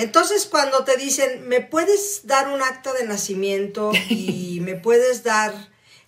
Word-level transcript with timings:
Entonces, 0.00 0.46
cuando 0.46 0.82
te 0.84 0.96
dicen, 0.96 1.46
¿me 1.46 1.60
puedes 1.60 2.22
dar 2.24 2.48
un 2.48 2.62
acta 2.62 2.94
de 2.94 3.06
nacimiento 3.06 3.92
y 4.08 4.60
me 4.62 4.74
puedes 4.74 5.24
dar 5.24 5.52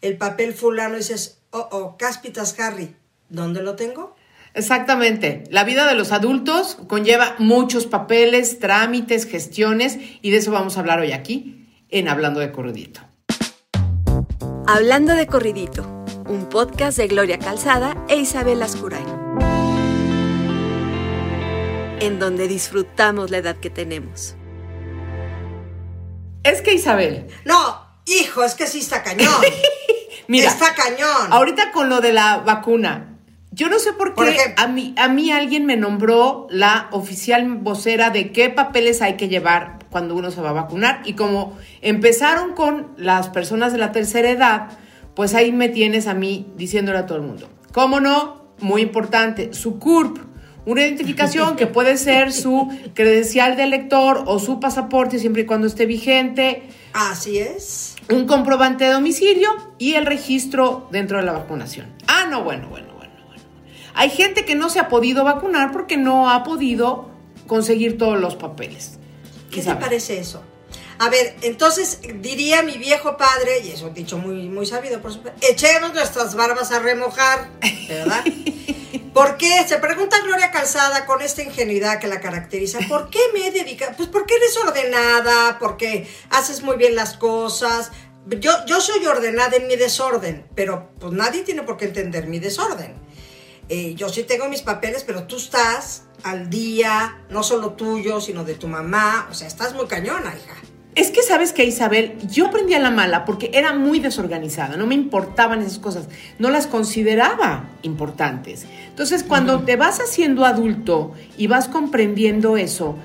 el 0.01 0.17
papel 0.17 0.55
fulano? 0.55 0.95
Y 0.95 0.99
dices, 1.01 1.43
oh, 1.51 1.69
oh, 1.71 1.99
Cáspitas 1.99 2.59
Harry, 2.59 2.97
¿dónde 3.29 3.63
lo 3.63 3.77
tengo? 3.77 4.17
Exactamente. 4.55 5.45
La 5.51 5.65
vida 5.65 5.87
de 5.87 5.95
los 5.95 6.11
adultos 6.11 6.79
conlleva 6.87 7.37
muchos 7.39 7.85
papeles, 7.85 8.61
trámites, 8.61 9.27
gestiones 9.27 9.99
y 10.23 10.31
de 10.31 10.39
eso 10.39 10.53
vamos 10.53 10.79
a 10.79 10.81
hablar 10.81 11.01
hoy 11.01 11.13
aquí 11.13 11.69
en 11.91 12.09
Hablando 12.09 12.41
de 12.41 12.51
Corridito. 12.51 13.03
Hablando 14.67 15.15
de 15.15 15.27
Corridito, 15.27 15.83
un 16.27 16.49
podcast 16.49 16.97
de 16.97 17.09
Gloria 17.09 17.39
Calzada 17.39 17.95
e 18.09 18.17
Isabel 18.17 18.63
Ascuray, 18.63 19.05
en 22.03 22.19
donde 22.19 22.49
disfrutamos 22.49 23.31
la 23.31 23.39
edad 23.39 23.57
que 23.57 23.71
tenemos. 23.71 24.35
Es 26.43 26.61
que 26.61 26.75
Isabel. 26.75 27.29
No, 27.45 27.87
hijo, 28.07 28.43
es 28.43 28.55
que 28.55 28.67
sí 28.67 28.81
está 28.81 29.05
cañón. 29.05 29.33
Mira, 30.29 30.51
está 30.51 30.75
cañón. 30.75 31.31
Ahorita 31.31 31.71
con 31.71 31.89
lo 31.89 32.01
de 32.01 32.13
la 32.13 32.39
vacuna, 32.39 33.19
yo 33.53 33.69
no 33.69 33.79
sé 33.79 33.93
por 33.93 34.15
qué 34.15 34.37
a, 34.57 34.67
mí, 34.67 34.95
a 34.99 35.09
mí 35.09 35.31
alguien 35.31 35.65
me 35.65 35.77
nombró 35.77 36.49
la 36.51 36.89
oficial 36.91 37.49
vocera 37.59 38.11
de 38.11 38.33
qué 38.33 38.51
papeles 38.51 39.01
hay 39.01 39.17
que 39.17 39.29
llevar 39.29 39.79
cuando 39.91 40.17
uno 40.17 40.33
se 40.33 40.41
va 40.41 40.51
a 40.51 40.55
vacunar. 40.55 41.03
Y 41.05 41.13
como 41.13 41.57
empezaron 41.83 42.55
con 42.55 42.95
las 42.97 43.29
personas 43.29 43.73
de 43.73 43.79
la 43.79 43.93
tercera 43.93 44.31
edad, 44.31 44.71
pues 45.15 45.35
ahí 45.35 45.53
me 45.53 45.69
tienes 45.69 46.09
a 46.09 46.15
mí 46.15 46.51
diciéndole 46.57 46.99
a 46.99 47.07
todo 47.07 47.19
el 47.19 47.25
mundo. 47.25 47.49
¿Cómo 47.73 48.01
no? 48.01 48.43
Muy 48.59 48.83
importante, 48.83 49.55
su 49.55 49.79
CURP, 49.79 50.32
una 50.65 50.83
identificación 50.83 51.57
que 51.57 51.67
puede 51.67 51.97
ser 51.97 52.33
su 52.33 52.69
credencial 52.95 53.57
de 53.57 53.65
elector 53.65 54.25
o 54.27 54.39
su 54.39 54.61
pasaporte 54.61 55.19
siempre 55.19 55.43
y 55.43 55.47
cuando 55.47 55.67
esté 55.67 55.87
vigente. 55.87 56.63
Así 56.93 57.39
es. 57.39 57.97
Un 58.11 58.27
comprobante 58.27 58.85
de 58.85 58.93
domicilio 58.93 59.51
y 59.79 59.95
el 59.95 60.07
registro 60.07 60.89
dentro 60.91 61.19
de 61.19 61.25
la 61.25 61.33
vacunación. 61.33 61.87
Ah, 62.07 62.27
no, 62.31 62.45
bueno, 62.45 62.69
bueno. 62.69 62.93
Hay 63.95 64.11
gente 64.11 64.45
que 64.45 64.55
no 64.55 64.71
se 64.71 64.81
ha 64.81 64.89
podido 64.89 65.25
vacunar 65.25 65.73
porque 65.73 65.97
no 65.97 66.31
ha 66.31 66.43
podido 66.45 67.11
conseguir 67.47 67.99
todos 67.99 68.19
los 68.19 68.37
papeles. 68.37 68.99
¿Qué 69.51 69.61
te 69.61 69.75
parece 69.75 70.19
eso? 70.19 70.43
A 70.99 71.09
ver, 71.09 71.37
entonces 71.43 72.01
diría 72.21 72.63
mi 72.63 72.79
viejo 72.79 73.17
padre, 73.17 73.61
y 73.61 73.71
eso 73.71 73.91
dicho 73.91 74.19
muy, 74.19 74.49
muy 74.49 74.67
sabido, 74.67 75.01
por 75.01 75.13
supuesto, 75.13 75.39
echemos 75.47 75.93
nuestras 75.93 76.35
barbas 76.35 76.71
a 76.73 76.79
remojar, 76.79 77.49
¿verdad? 77.89 78.25
¿Por 79.15 79.37
qué? 79.37 79.67
Se 79.69 79.77
pregunta 79.77 80.21
Gloria 80.23 80.51
Calzada 80.51 81.05
con 81.05 81.21
esta 81.21 81.43
ingenuidad 81.43 81.99
que 82.01 82.07
la 82.07 82.21
caracteriza. 82.21 82.79
¿Por 82.89 83.11
qué 83.11 83.19
me 83.35 83.47
he 83.47 83.51
dedicado? 83.51 83.93
Pues 83.95 84.09
porque 84.09 84.35
eres 84.37 84.57
ordenada, 84.57 85.59
porque 85.59 86.09
haces 86.31 86.63
muy 86.63 86.77
bien 86.77 86.95
las 86.95 87.19
cosas. 87.19 87.91
Yo, 88.27 88.53
yo 88.67 88.81
soy 88.81 89.05
ordenada 89.05 89.57
en 89.57 89.67
mi 89.67 89.77
desorden, 89.77 90.47
pero 90.55 90.91
pues 90.99 91.13
nadie 91.13 91.43
tiene 91.43 91.63
por 91.63 91.77
qué 91.77 91.87
entender 91.87 92.27
mi 92.27 92.39
desorden. 92.39 92.95
Eh, 93.69 93.95
yo 93.95 94.09
sí 94.09 94.23
tengo 94.23 94.49
mis 94.49 94.63
papeles, 94.63 95.05
pero 95.05 95.25
tú 95.25 95.37
estás 95.37 96.05
al 96.23 96.49
día, 96.49 97.25
no 97.29 97.43
solo 97.43 97.73
tuyo, 97.73 98.21
sino 98.21 98.45
de 98.45 98.55
tu 98.55 98.69
mamá, 98.69 99.29
o 99.31 99.35
sea, 99.35 99.47
estás 99.47 99.75
muy 99.75 99.87
cañona, 99.87 100.35
hija. 100.35 100.55
Es 100.95 101.11
que 101.11 101.23
sabes 101.23 101.53
que 101.53 101.65
Isabel, 101.65 102.19
yo 102.29 102.49
aprendí 102.49 102.75
a 102.75 102.79
la 102.79 102.91
mala 102.91 103.25
porque 103.25 103.51
era 103.55 103.73
muy 103.73 103.99
desorganizada, 103.99 104.77
no 104.77 104.87
me 104.87 104.95
importaban 104.95 105.63
esas 105.63 105.79
cosas, 105.79 106.09
no 106.39 106.51
las 106.51 106.67
consideraba 106.67 107.71
importantes. 107.83 108.67
Entonces, 108.89 109.23
cuando 109.23 109.63
te 109.63 109.77
vas 109.77 110.01
haciendo 110.01 110.45
adulto 110.45 111.13
y 111.39 111.47
vas 111.47 111.69
comprendiendo 111.69 112.59
eso, 112.59 112.99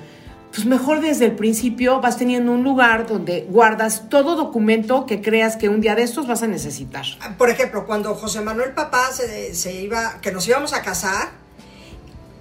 pues 0.52 0.66
mejor 0.66 1.00
desde 1.00 1.26
el 1.26 1.32
principio 1.32 2.00
vas 2.00 2.18
teniendo 2.18 2.52
un 2.52 2.62
lugar 2.62 3.06
donde 3.06 3.46
guardas 3.48 4.08
todo 4.08 4.36
documento 4.36 5.06
que 5.06 5.22
creas 5.22 5.56
que 5.56 5.68
un 5.68 5.80
día 5.80 5.94
de 5.94 6.02
estos 6.02 6.26
vas 6.26 6.42
a 6.42 6.46
necesitar. 6.46 7.04
Por 7.36 7.48
ejemplo, 7.48 7.86
cuando 7.86 8.14
José 8.14 8.40
Manuel 8.40 8.72
papá 8.72 9.10
se, 9.12 9.82
iba, 9.82 10.20
que 10.20 10.32
nos 10.32 10.46
íbamos 10.48 10.72
a 10.72 10.82
casar, 10.82 11.30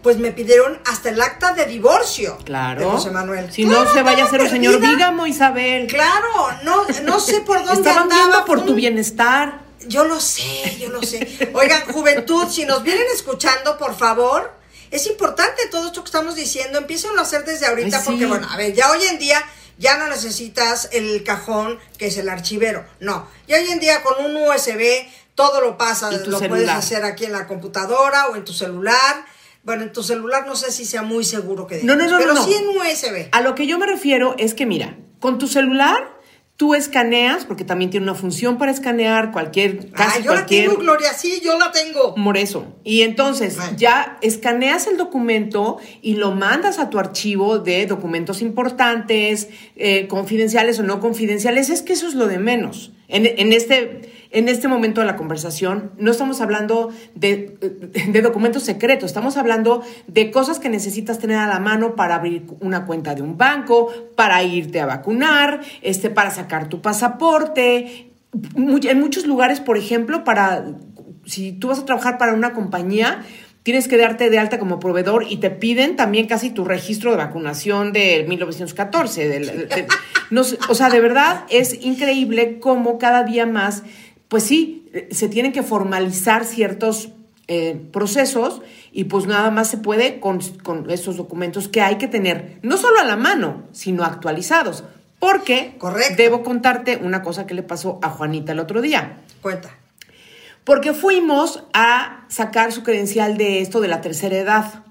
pues 0.02 0.18
me 0.18 0.31
pidieron 0.31 0.80
hasta 0.85 1.09
el 1.09 1.22
acta 1.22 1.53
de 1.53 1.66
divorcio 1.66 2.38
claro. 2.46 2.80
de 2.80 2.85
José 2.85 3.12
Manuel. 3.12 3.52
Si 3.52 3.66
no 3.66 3.91
se 3.91 4.02
vaya 4.03 4.25
a 4.25 4.30
ser 4.30 4.41
un 4.41 4.50
señor 4.50 4.80
dígamo, 4.80 5.28
Isabel. 5.28 5.88
Claro, 5.88 6.28
no, 6.63 6.85
no 7.03 7.19
sé 7.19 7.41
por 7.41 7.58
dónde 7.66 7.74
Estaban 7.74 8.09
viendo 8.09 8.46
por 8.46 8.66
tu 8.66 8.75
bienestar. 8.75 9.62
Yo 9.88 10.06
lo 10.06 10.19
sé, 10.19 10.78
yo 10.80 10.90
lo 10.90 11.02
sé. 11.02 11.52
Oigan, 11.53 11.85
juventud, 11.91 12.47
si 12.50 12.66
nos 12.66 12.84
vienen 12.84 13.06
escuchando, 13.13 13.78
por 13.78 13.96
favor, 13.96 14.52
es 14.91 15.08
importante 15.08 15.68
todo 15.69 15.88
esto 15.88 16.02
que 16.03 16.08
estamos 16.08 16.35
diciendo, 16.35 16.78
empiecen 16.78 17.18
a 17.18 17.22
hacer 17.22 17.46
desde 17.46 17.68
ahorita, 17.68 18.03
porque 18.03 18.25
bueno, 18.25 18.47
a 18.50 18.58
ver, 18.58 18.74
ya 18.74 18.91
hoy 18.91 19.03
en 19.09 19.19
día 19.19 19.44
ya 19.78 19.97
no 19.97 20.08
necesitas 20.08 20.90
el 20.91 21.24
cajón 21.24 21.79
que 21.97 22.08
es 22.08 22.18
el 22.18 22.29
archivero, 22.29 22.85
no, 23.00 23.28
ya 23.47 23.58
hoy 23.58 23.69
en 23.69 23.79
día 23.79 24.02
con 24.02 24.25
un 24.25 24.35
USB 24.35 25.08
todo 25.38 25.62
lo 25.62 25.78
pasa, 25.78 26.09
lo 26.12 26.40
puedes 26.40 26.68
hacer 26.68 27.06
aquí 27.06 27.25
en 27.25 27.31
la 27.31 27.46
computadora 27.46 28.28
o 28.28 28.35
en 28.35 28.44
tu 28.44 28.53
celular. 28.53 29.24
Bueno, 29.67 29.83
en 29.83 29.91
tu 29.91 30.01
celular 30.01 30.47
no 30.47 30.55
sé 30.55 30.72
si 30.72 30.85
sea 30.85 31.01
muy 31.01 31.25
seguro 31.25 31.67
que 31.67 31.83
no, 31.83 31.97
no, 31.97 32.07
no, 32.07 32.17
pero 32.17 32.33
no. 32.33 32.41
sí 32.41 32.53
en 32.53 32.69
USB. 32.69 33.28
A 33.33 33.41
lo 33.41 33.53
que 33.53 33.67
yo 33.67 33.78
me 33.78 33.85
refiero 33.85 34.33
es 34.38 34.53
que 34.53 34.66
mira, 34.66 34.97
con 35.19 35.38
tu 35.39 35.47
celular 35.47 36.17
Tú 36.57 36.73
escaneas, 36.73 37.45
porque 37.45 37.63
también 37.63 37.91
tiene 37.91 38.05
una 38.05 38.16
función 38.16 38.57
para 38.57 38.72
escanear 38.72 39.31
cualquier 39.31 39.91
Ah, 39.94 40.16
yo 40.23 40.33
la 40.33 40.44
tengo, 40.47 40.78
Gloria, 40.78 41.13
sí, 41.13 41.39
yo 41.44 41.55
la 41.59 41.72
tengo. 41.72 42.16
Por 42.16 42.35
eso. 42.35 42.66
Y 42.83 43.03
entonces 43.03 43.59
ya 43.78 44.17
escaneas 44.22 44.88
el 44.88 44.97
documento 44.97 45.78
y 46.01 46.16
lo 46.16 46.31
mandas 46.31 46.79
a 46.79 46.89
tu 46.89 46.97
archivo 46.97 47.59
de 47.59 47.85
documentos 47.85 48.41
importantes, 48.41 49.49
eh, 49.75 50.07
confidenciales 50.07 50.79
o 50.79 50.84
no 50.84 50.99
confidenciales. 50.99 51.69
Es 51.69 51.84
que 51.84 51.94
eso 51.94 52.07
es 52.07 52.16
lo 52.16 52.25
de 52.25 52.39
menos. 52.39 52.91
En, 53.07 53.53
este, 53.53 54.16
en 54.31 54.49
este 54.49 54.67
momento 54.67 55.01
de 55.01 55.07
la 55.07 55.15
conversación 55.15 55.91
no 55.97 56.11
estamos 56.11 56.41
hablando 56.41 56.89
de, 57.15 57.57
de, 58.07 58.21
documentos 58.21 58.63
secretos, 58.63 59.07
estamos 59.07 59.38
hablando 59.38 59.83
de 60.07 60.31
cosas 60.31 60.59
que 60.59 60.69
necesitas 60.69 61.19
tener 61.19 61.38
a 61.38 61.47
la 61.47 61.59
mano 61.59 61.95
para 61.95 62.15
abrir 62.15 62.45
una 62.59 62.85
cuenta 62.85 63.16
de 63.16 63.21
un 63.21 63.37
banco, 63.37 63.91
para 64.16 64.43
irte 64.43 64.79
a 64.79 64.85
vacunar, 64.85 65.61
este, 65.81 66.09
para 66.09 66.31
sacar 66.31 66.69
tu 66.69 66.81
pasaporte. 66.81 68.11
En 68.55 68.99
muchos 68.99 69.25
lugares, 69.25 69.59
por 69.59 69.77
ejemplo, 69.77 70.23
para 70.23 70.66
si 71.25 71.51
tú 71.51 71.67
vas 71.67 71.79
a 71.79 71.85
trabajar 71.85 72.17
para 72.17 72.33
una 72.33 72.53
compañía, 72.53 73.23
tienes 73.67 73.89
que 73.89 73.97
darte 73.97 74.29
de 74.29 74.39
alta 74.39 74.59
como 74.59 74.79
proveedor 74.79 75.25
y 75.29 75.37
te 75.37 75.49
piden 75.49 75.97
también 75.97 76.25
casi 76.25 76.51
tu 76.51 76.63
registro 76.63 77.11
de 77.11 77.17
vacunación 77.17 77.91
de 77.91 78.25
1914. 78.27 79.67
o 80.69 80.73
sea, 80.73 80.89
de 80.89 80.99
verdad 81.01 81.43
es 81.49 81.83
increíble 81.83 82.59
cómo 82.59 82.97
cada 82.97 83.23
día 83.23 83.45
más, 83.45 83.83
pues 84.27 84.43
sí, 84.43 84.89
se 85.11 85.29
tienen 85.29 85.51
que 85.51 85.63
formalizar 85.63 86.45
ciertos 86.45 87.09
eh, 87.47 87.79
procesos 87.91 88.61
y 88.91 89.05
pues 89.05 89.25
nada 89.25 89.51
más 89.51 89.69
se 89.69 89.77
puede 89.77 90.19
con, 90.19 90.39
con 90.63 90.89
esos 90.89 91.17
documentos 91.17 91.67
que 91.67 91.81
hay 91.81 91.97
que 91.97 92.07
tener, 92.07 92.59
no 92.61 92.77
solo 92.77 92.99
a 92.99 93.03
la 93.05 93.16
mano, 93.16 93.63
sino 93.71 94.03
actualizados. 94.03 94.83
Porque 95.19 95.75
Correcto. 95.79 96.16
debo 96.16 96.43
contarte 96.43 96.97
una 96.97 97.23
cosa 97.23 97.47
que 97.47 97.55
le 97.55 97.63
pasó 97.63 97.99
a 98.03 98.09
Juanita 98.09 98.51
el 98.51 98.59
otro 98.59 98.81
día. 98.81 99.21
Cuenta 99.41 99.75
porque 100.67 100.93
fuimos 100.93 101.63
a 101.71 102.25
sacar 102.27 102.73
su 102.73 102.83
credencial 102.83 103.37
de 103.37 103.61
esto 103.61 103.79
de 103.79 103.87
la 103.87 104.01
tercera 104.01 104.35
edad, 104.35 104.83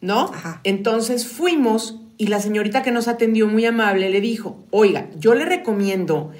¿no? 0.00 0.32
Entonces 0.64 1.28
fuimos 1.28 2.00
y 2.18 2.26
la 2.26 2.40
señorita 2.40 2.82
que 2.82 2.90
nos 2.90 3.06
atendió 3.06 3.46
muy 3.46 3.64
amable 3.64 4.10
le 4.10 4.20
dijo, 4.20 4.64
oiga, 4.72 5.06
yo 5.16 5.36
le 5.36 5.44
recomiendo 5.44 6.32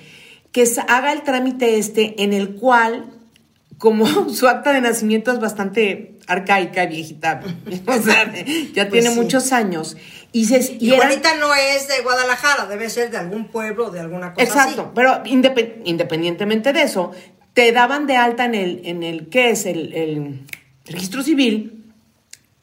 que 0.55 0.65
haga 0.87 1.13
el 1.13 1.25
trámite 1.25 1.79
este 1.79 2.23
en 2.23 2.33
el 2.33 2.55
cual, 2.55 3.11
como 3.77 4.07
su 4.31 4.47
acta 4.47 4.73
de 4.73 4.81
nacimiento 4.81 5.33
es 5.33 5.41
bastante 5.41 6.17
arcaica, 6.29 6.87
viejita, 6.87 7.43
o 7.87 8.01
sea, 8.01 8.33
ya 8.73 8.89
pues 8.89 9.03
tiene 9.03 9.11
muchos 9.11 9.53
años. 9.53 9.97
Y, 10.31 10.47
se, 10.47 10.77
y, 10.79 10.91
Juanita 10.91 11.37
no 11.39 11.53
es 11.55 11.89
de 11.89 12.01
Guadalajara, 12.03 12.67
debe 12.67 12.89
ser 12.89 13.11
de 13.11 13.19
algún 13.19 13.49
pueblo, 13.49 13.91
de 13.91 13.99
alguna 13.99 14.33
cosa 14.33 14.45
Exacto, 14.45 14.93
pero 14.95 15.23
independientemente 15.25 16.73
de 16.73 16.83
eso, 16.83 17.11
te 17.53 17.73
daban 17.73 18.07
de 18.07 18.17
alta 18.17 18.45
en 18.45 18.55
el, 18.55 18.81
en 18.85 19.03
el 19.03 19.29
¿qué 19.29 19.51
es? 19.51 19.67
El, 19.67 20.47
registro 20.87 21.23
civil, 21.23 21.85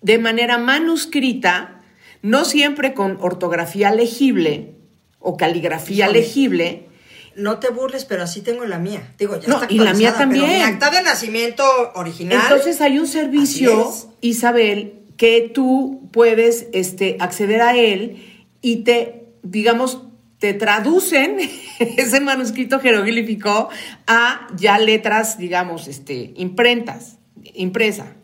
de 0.02 0.18
manera 0.18 0.58
manuscrita, 0.58 1.82
no 2.22 2.46
siempre 2.46 2.94
con 2.94 3.18
ortografía 3.20 3.92
legible 3.92 4.76
o 5.20 5.36
caligrafía 5.36 6.08
legible. 6.08 6.88
No 7.36 7.60
te 7.60 7.70
burles, 7.70 8.06
pero 8.06 8.24
así 8.24 8.42
tengo 8.42 8.66
la 8.66 8.78
mía. 8.78 9.14
Digo, 9.18 9.40
ya 9.40 9.48
no, 9.48 9.62
y 9.70 9.80
la 9.80 9.94
mía 9.94 10.14
también. 10.14 10.46
mi 10.46 10.62
acta 10.62 10.90
de 10.90 11.02
nacimiento 11.02 11.64
original. 11.96 12.40
Entonces 12.44 12.82
hay 12.82 13.00
un 13.00 13.08
servicio, 13.08 13.94
Isabel, 14.22 15.02
que 15.18 15.50
tú 15.54 16.10
puedes 16.12 16.68
este, 16.74 17.18
acceder 17.20 17.62
a 17.62 17.78
él 17.78 18.46
y 18.62 18.78
te, 18.78 19.28
digamos, 19.44 20.02
te 20.40 20.54
traducen 20.54 21.38
ese 21.80 22.20
manuscrito 22.20 22.80
jeroglífico 22.80 23.70
a 24.08 24.48
ya 24.56 24.78
letras, 24.80 25.38
digamos, 25.38 25.88
este, 25.88 26.34
imprentas, 26.36 27.18
impresa. 27.54 28.16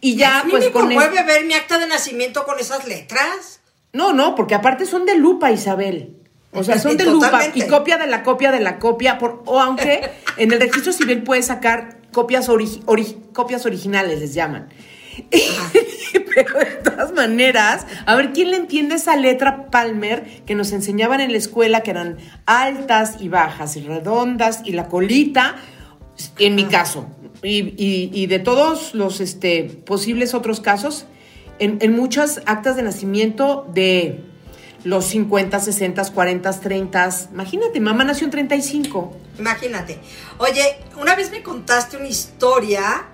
Y 0.00 0.16
ya, 0.16 0.44
pues 0.48 0.68
con. 0.70 0.88
mueve 0.88 1.22
ver 1.24 1.44
mi 1.44 1.54
acta 1.54 1.78
de 1.78 1.86
nacimiento 1.86 2.44
con 2.44 2.58
esas 2.58 2.86
letras? 2.86 3.60
No, 3.92 4.12
no, 4.12 4.34
porque 4.34 4.54
aparte 4.54 4.86
son 4.86 5.04
de 5.04 5.16
lupa, 5.16 5.52
Isabel. 5.52 6.19
O 6.52 6.64
sea, 6.64 6.78
son 6.82 6.96
de 6.96 7.06
lupa 7.06 7.42
y 7.54 7.66
copia 7.66 7.98
de 7.98 8.06
la 8.06 8.22
copia 8.22 8.50
de 8.50 8.60
la 8.60 8.78
copia, 8.78 9.18
por, 9.18 9.42
o 9.46 9.60
aunque 9.60 10.10
en 10.36 10.52
el 10.52 10.60
registro 10.60 10.92
civil 10.92 11.22
puedes 11.22 11.46
sacar 11.46 11.98
copias, 12.12 12.48
copias 13.32 13.66
originales, 13.66 14.20
les 14.20 14.34
llaman. 14.34 14.68
Pero 16.34 16.58
de 16.58 16.76
todas 16.84 17.12
maneras, 17.12 17.86
a 18.06 18.14
ver, 18.14 18.32
¿quién 18.32 18.50
le 18.50 18.56
entiende 18.56 18.94
esa 18.94 19.16
letra 19.16 19.66
Palmer 19.70 20.42
que 20.46 20.54
nos 20.54 20.72
enseñaban 20.72 21.20
en 21.20 21.32
la 21.32 21.38
escuela 21.38 21.82
que 21.82 21.90
eran 21.90 22.18
altas 22.46 23.16
y 23.20 23.28
bajas 23.28 23.76
y 23.76 23.80
redondas 23.82 24.62
y 24.64 24.72
la 24.72 24.88
colita? 24.88 25.56
En 26.38 26.54
mi 26.54 26.64
caso, 26.64 27.06
y, 27.42 28.26
de 28.26 28.38
todos 28.38 28.94
los 28.94 29.20
este, 29.20 29.64
posibles 29.64 30.34
otros 30.34 30.60
casos, 30.60 31.06
en, 31.58 31.78
en 31.80 31.96
muchas 31.96 32.42
actas 32.46 32.76
de 32.76 32.82
nacimiento 32.82 33.66
de 33.72 34.29
los 34.84 35.06
50, 35.06 35.60
60, 35.60 36.12
40, 36.12 36.60
30. 36.60 37.10
Imagínate, 37.32 37.80
mamá 37.80 38.04
nació 38.04 38.26
en 38.26 38.30
35. 38.30 39.16
Imagínate. 39.38 39.98
Oye, 40.38 40.78
una 41.00 41.14
vez 41.14 41.30
me 41.30 41.42
contaste 41.42 41.96
una 41.96 42.08
historia, 42.08 43.06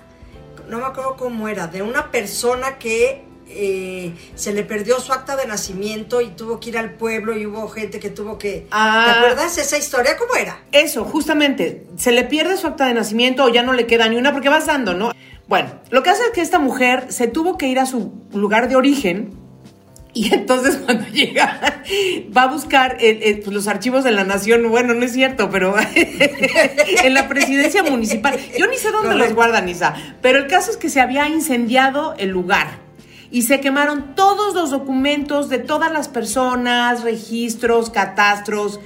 no 0.68 0.78
me 0.78 0.84
acuerdo 0.84 1.16
cómo 1.16 1.48
era, 1.48 1.66
de 1.66 1.82
una 1.82 2.10
persona 2.10 2.78
que 2.78 3.24
eh, 3.48 4.12
se 4.34 4.52
le 4.52 4.64
perdió 4.64 4.98
su 5.00 5.12
acta 5.12 5.36
de 5.36 5.46
nacimiento 5.46 6.20
y 6.20 6.28
tuvo 6.28 6.58
que 6.58 6.70
ir 6.70 6.78
al 6.78 6.94
pueblo 6.94 7.36
y 7.36 7.46
hubo 7.46 7.68
gente 7.68 8.00
que 8.00 8.10
tuvo 8.10 8.38
que... 8.38 8.66
Ah, 8.70 9.04
¿Te 9.06 9.18
acuerdas 9.18 9.58
esa 9.58 9.78
historia? 9.78 10.16
¿Cómo 10.16 10.34
era? 10.34 10.60
Eso, 10.72 11.04
justamente, 11.04 11.86
se 11.96 12.10
le 12.12 12.24
pierde 12.24 12.56
su 12.56 12.66
acta 12.66 12.86
de 12.86 12.94
nacimiento 12.94 13.44
o 13.44 13.48
ya 13.48 13.62
no 13.62 13.72
le 13.72 13.86
queda 13.86 14.08
ni 14.08 14.16
una 14.16 14.32
porque 14.32 14.48
vas 14.48 14.66
dando, 14.66 14.94
¿no? 14.94 15.12
Bueno, 15.46 15.70
lo 15.90 16.02
que 16.02 16.10
hace 16.10 16.24
es 16.24 16.30
que 16.30 16.40
esta 16.40 16.58
mujer 16.58 17.12
se 17.12 17.28
tuvo 17.28 17.56
que 17.56 17.68
ir 17.68 17.78
a 17.78 17.86
su 17.86 18.12
lugar 18.32 18.68
de 18.68 18.74
origen 18.74 19.45
y 20.16 20.32
entonces 20.32 20.76
cuando 20.84 21.06
llega, 21.08 21.60
va 22.34 22.44
a 22.44 22.46
buscar 22.46 22.96
pues, 22.98 23.46
los 23.48 23.68
archivos 23.68 24.02
de 24.02 24.12
la 24.12 24.24
nación, 24.24 24.68
bueno, 24.70 24.94
no 24.94 25.04
es 25.04 25.12
cierto, 25.12 25.50
pero 25.50 25.74
en 25.94 27.14
la 27.14 27.28
presidencia 27.28 27.82
municipal. 27.82 28.34
Yo 28.58 28.66
ni 28.66 28.78
sé 28.78 28.90
dónde 28.90 29.14
los 29.14 29.34
guardan, 29.34 29.68
Isa, 29.68 29.94
pero 30.22 30.38
el 30.38 30.46
caso 30.46 30.70
es 30.70 30.78
que 30.78 30.88
se 30.88 31.02
había 31.02 31.28
incendiado 31.28 32.14
el 32.16 32.30
lugar 32.30 32.78
y 33.30 33.42
se 33.42 33.60
quemaron 33.60 34.14
todos 34.14 34.54
los 34.54 34.70
documentos 34.70 35.50
de 35.50 35.58
todas 35.58 35.92
las 35.92 36.08
personas, 36.08 37.02
registros, 37.02 37.90
catastros, 37.90 38.80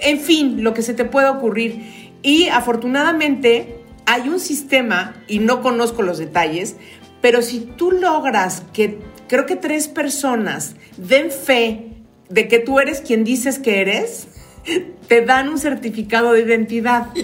en 0.00 0.20
fin, 0.20 0.62
lo 0.62 0.72
que 0.72 0.82
se 0.82 0.94
te 0.94 1.04
pueda 1.04 1.32
ocurrir. 1.32 2.12
Y 2.22 2.48
afortunadamente 2.48 3.80
hay 4.04 4.28
un 4.28 4.38
sistema, 4.38 5.16
y 5.26 5.40
no 5.40 5.62
conozco 5.62 6.02
los 6.02 6.18
detalles, 6.18 6.76
pero 7.20 7.42
si 7.42 7.60
tú 7.60 7.90
logras 7.90 8.62
que 8.72 9.00
creo 9.28 9.46
que 9.46 9.56
tres 9.56 9.88
personas 9.88 10.74
den 10.96 11.30
fe 11.30 11.90
de 12.28 12.48
que 12.48 12.58
tú 12.58 12.80
eres 12.80 13.00
quien 13.00 13.24
dices 13.24 13.58
que 13.58 13.80
eres, 13.80 14.28
te 15.08 15.24
dan 15.24 15.48
un 15.48 15.58
certificado 15.58 16.32
de 16.32 16.42
identidad. 16.42 17.08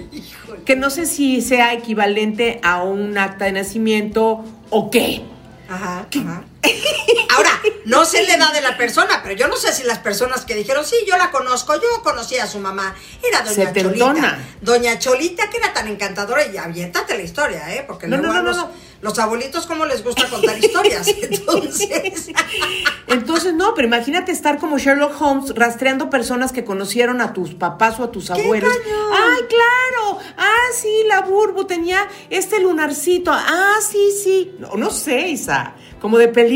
Que 0.66 0.76
no 0.76 0.90
sé 0.90 1.06
si 1.06 1.40
sea 1.40 1.72
equivalente 1.72 2.60
a 2.62 2.84
un 2.84 3.19
acta 3.19 3.46
de 3.46 3.52
nacimiento 3.52 4.44
o 4.70 4.90
qué. 4.90 5.22
Ajá, 5.69 6.06
ajá. 6.14 6.44
Ahora, 7.31 7.61
no 7.85 8.05
se 8.05 8.23
le 8.25 8.37
da 8.37 8.53
de 8.53 8.61
la 8.61 8.76
persona, 8.76 9.20
pero 9.23 9.35
yo 9.35 9.49
no 9.49 9.56
sé 9.56 9.73
si 9.73 9.82
las 9.85 9.99
personas 9.99 10.44
que 10.44 10.55
dijeron, 10.55 10.85
sí, 10.85 10.97
yo 11.06 11.17
la 11.17 11.31
conozco, 11.31 11.75
yo 11.75 12.03
conocí 12.03 12.37
a 12.38 12.47
su 12.47 12.59
mamá, 12.59 12.94
era 13.23 13.43
Doña 13.43 13.73
Cholita. 13.73 14.38
Doña 14.61 14.99
Cholita, 14.99 15.50
que 15.50 15.56
era 15.59 15.73
tan 15.73 15.88
encantadora, 15.88 16.47
y 16.47 16.56
aviéntate 16.56 17.17
la 17.17 17.23
historia, 17.23 17.75
¿eh? 17.75 17.85
Porque 17.87 18.06
no, 18.06 18.19
no, 18.19 18.32
no, 18.32 18.43
no, 18.43 18.70
los 19.03 19.19
abuelitos 19.19 19.67
cómo 19.67 19.85
les 19.85 20.05
gusta 20.05 20.29
contar 20.29 20.56
historias. 20.59 21.06
Entonces... 21.23 22.31
Entonces, 23.09 23.53
no, 23.53 23.75
pero 23.75 23.88
imagínate 23.88 24.32
estar 24.32 24.59
como 24.59 24.79
Sherlock 24.79 25.20
Holmes 25.20 25.55
rastreando 25.55 26.09
personas 26.09 26.53
que 26.53 26.64
conocieron 26.64 27.20
a 27.20 27.32
tus 27.32 27.55
papás 27.55 27.99
o 27.99 28.05
a 28.05 28.12
tus 28.12 28.31
abuelos. 28.31 28.73
Ay, 29.12 29.43
claro. 29.49 30.19
Ah, 30.38 30.69
sí, 30.81 31.05
la 31.09 31.20
Burbu 31.23 31.64
tenía 31.64 32.09
este 32.31 32.61
lunarcito. 32.61 33.32
Ah, 33.32 33.75
sí, 33.82 34.12
sí. 34.23 34.55
No, 34.59 34.75
no 34.76 34.91
sé, 34.91 35.29
Isa. 35.29 35.75
Como 36.00 36.17
de 36.17 36.29
película. 36.29 36.51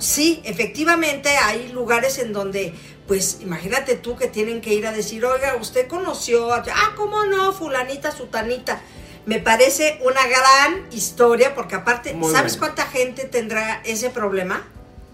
Sí, 0.00 0.40
efectivamente 0.44 1.28
hay 1.28 1.68
lugares 1.68 2.18
en 2.18 2.32
donde 2.32 2.74
pues 3.06 3.38
imagínate 3.40 3.94
tú 3.94 4.16
que 4.16 4.26
tienen 4.26 4.60
que 4.60 4.74
ir 4.74 4.86
a 4.86 4.92
decir, 4.92 5.24
oiga, 5.24 5.56
usted 5.60 5.86
conoció, 5.86 6.52
a... 6.52 6.64
ah, 6.74 6.92
¿cómo 6.96 7.24
no? 7.24 7.52
Fulanita, 7.52 8.10
sutanita. 8.10 8.80
Me 9.26 9.38
parece 9.40 10.00
una 10.04 10.26
gran 10.26 10.86
historia 10.92 11.54
porque 11.54 11.74
aparte, 11.74 12.16
¿sabes 12.32 12.56
cuánta 12.56 12.86
gente 12.86 13.24
tendrá 13.24 13.80
ese 13.84 14.10
problema? 14.10 14.64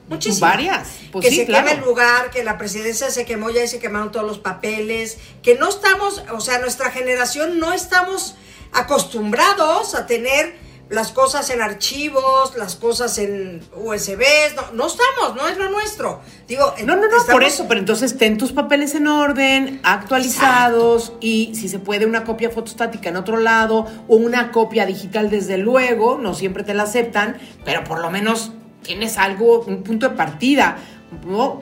Muchísimas. 0.09 0.41
Varias. 0.41 0.89
Pues 1.11 1.27
que 1.27 1.35
se 1.35 1.47
quema 1.47 1.73
el 1.73 1.81
lugar, 1.81 2.31
que 2.31 2.45
la 2.45 2.59
presidencia 2.59 3.11
se 3.11 3.25
quemó, 3.25 3.51
ya 3.51 3.65
y 3.65 3.69
se 3.69 3.79
quemaron 3.79 4.13
todos 4.13 4.27
los 4.27 4.39
papeles, 4.39 5.19
que 5.43 5.55
no 5.55 5.69
estamos, 5.69 6.23
o 6.33 6.41
sea, 6.41 6.59
nuestra 6.59 6.91
generación 6.91 7.59
no 7.59 7.73
estamos 7.73 8.35
acostumbrados 8.73 9.95
a 9.95 10.07
tener 10.07 10.57
las 10.93 11.11
cosas 11.11 11.49
en 11.49 11.63
archivos, 11.63 12.55
las 12.57 12.77
cosas 12.77 13.17
en 13.17 13.63
USBs, 13.75 14.55
no, 14.55 14.73
no 14.75 14.87
estamos, 14.87 15.35
no 15.35 15.49
es 15.49 15.57
lo 15.57 15.71
nuestro. 15.71 16.21
Digo, 16.47 16.75
no, 16.85 16.97
no, 16.97 17.09
no, 17.09 17.25
por 17.31 17.43
eso, 17.43 17.67
pero 17.67 17.81
entonces 17.81 18.19
ten 18.19 18.37
tus 18.37 18.53
papeles 18.53 18.95
en 18.95 19.07
orden, 19.07 19.81
actualizados 19.85 21.15
y 21.21 21.55
si 21.55 21.71
se 21.71 21.79
puede 21.79 22.05
una 22.05 22.25
copia 22.25 22.51
fotostática 22.51 23.09
en 23.09 23.17
otro 23.17 23.39
lado 23.39 23.87
o 24.07 24.17
una 24.17 24.53
copia 24.53 24.85
digital 24.85 25.31
desde 25.31 25.57
luego, 25.57 26.19
no 26.19 26.35
siempre 26.35 26.63
te 26.63 26.75
la 26.75 26.83
aceptan, 26.83 27.39
pero 27.65 27.85
por 27.85 28.01
lo 28.01 28.11
menos 28.11 28.53
tienes 28.83 29.17
algo, 29.17 29.61
un 29.61 29.83
punto 29.83 30.11
de 30.11 30.15
partida. 30.15 30.77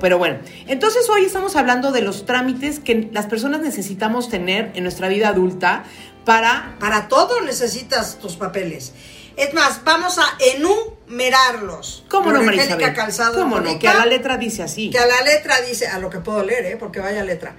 Pero 0.01 0.19
bueno, 0.19 0.39
entonces 0.67 1.09
hoy 1.09 1.25
estamos 1.25 1.55
hablando 1.55 1.93
de 1.93 2.03
los 2.03 2.25
trámites 2.25 2.79
que 2.81 3.11
las 3.13 3.27
personas 3.27 3.61
necesitamos 3.61 4.29
tener 4.29 4.73
en 4.75 4.83
nuestra 4.83 5.09
vida 5.09 5.29
adulta 5.29 5.85
para... 6.25 6.77
Para 6.79 7.09
todo 7.09 7.41
necesitas 7.41 8.19
tus 8.19 8.37
papeles. 8.37 8.93
Es 9.41 9.55
más, 9.55 9.83
vamos 9.85 10.19
a 10.19 10.37
enumerarlos. 10.39 12.05
¿Cómo 12.11 12.31
no, 12.31 12.43
María 12.43 12.93
Calzado 12.93 13.41
¿Cómo 13.41 13.59
no? 13.59 13.79
Que 13.79 13.89
a 13.89 13.95
la 13.95 14.05
letra 14.05 14.37
dice 14.37 14.63
así. 14.63 14.91
Que 14.91 14.99
a 14.99 15.07
la 15.07 15.23
letra 15.23 15.63
dice, 15.63 15.89
a 15.89 15.99
lo 15.99 16.11
que 16.11 16.19
puedo 16.19 16.45
leer, 16.45 16.67
¿eh? 16.67 16.77
porque 16.79 17.01
vaya 17.01 17.25
letra. 17.25 17.55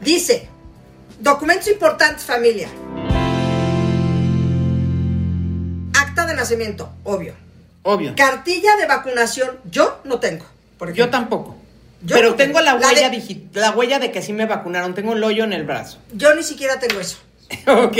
Dice, 0.00 0.48
documentos 1.18 1.66
importantes, 1.66 2.24
familia. 2.24 2.68
Acta 5.92 6.24
de 6.24 6.34
nacimiento, 6.36 6.88
obvio. 7.02 7.34
Obvio. 7.82 8.14
Cartilla 8.16 8.76
de 8.76 8.86
vacunación, 8.86 9.58
yo 9.68 10.00
no 10.04 10.20
tengo. 10.20 10.46
yo 10.94 11.10
tampoco. 11.10 11.56
Pero 12.06 12.36
tengo, 12.36 12.60
la 12.60 12.76
huella, 12.76 13.10
la 13.54 13.72
huella 13.72 13.98
de 13.98 14.12
que 14.12 14.22
sí 14.22 14.32
me 14.32 14.46
vacunaron. 14.46 14.94
Tengo 14.94 15.14
el 15.14 15.24
hoyo 15.24 15.42
en 15.42 15.52
el 15.52 15.64
brazo. 15.64 15.98
Yo 16.12 16.32
ni 16.36 16.44
siquiera 16.44 16.78
tengo 16.78 17.00
eso. 17.00 17.18
ok. 17.66 17.96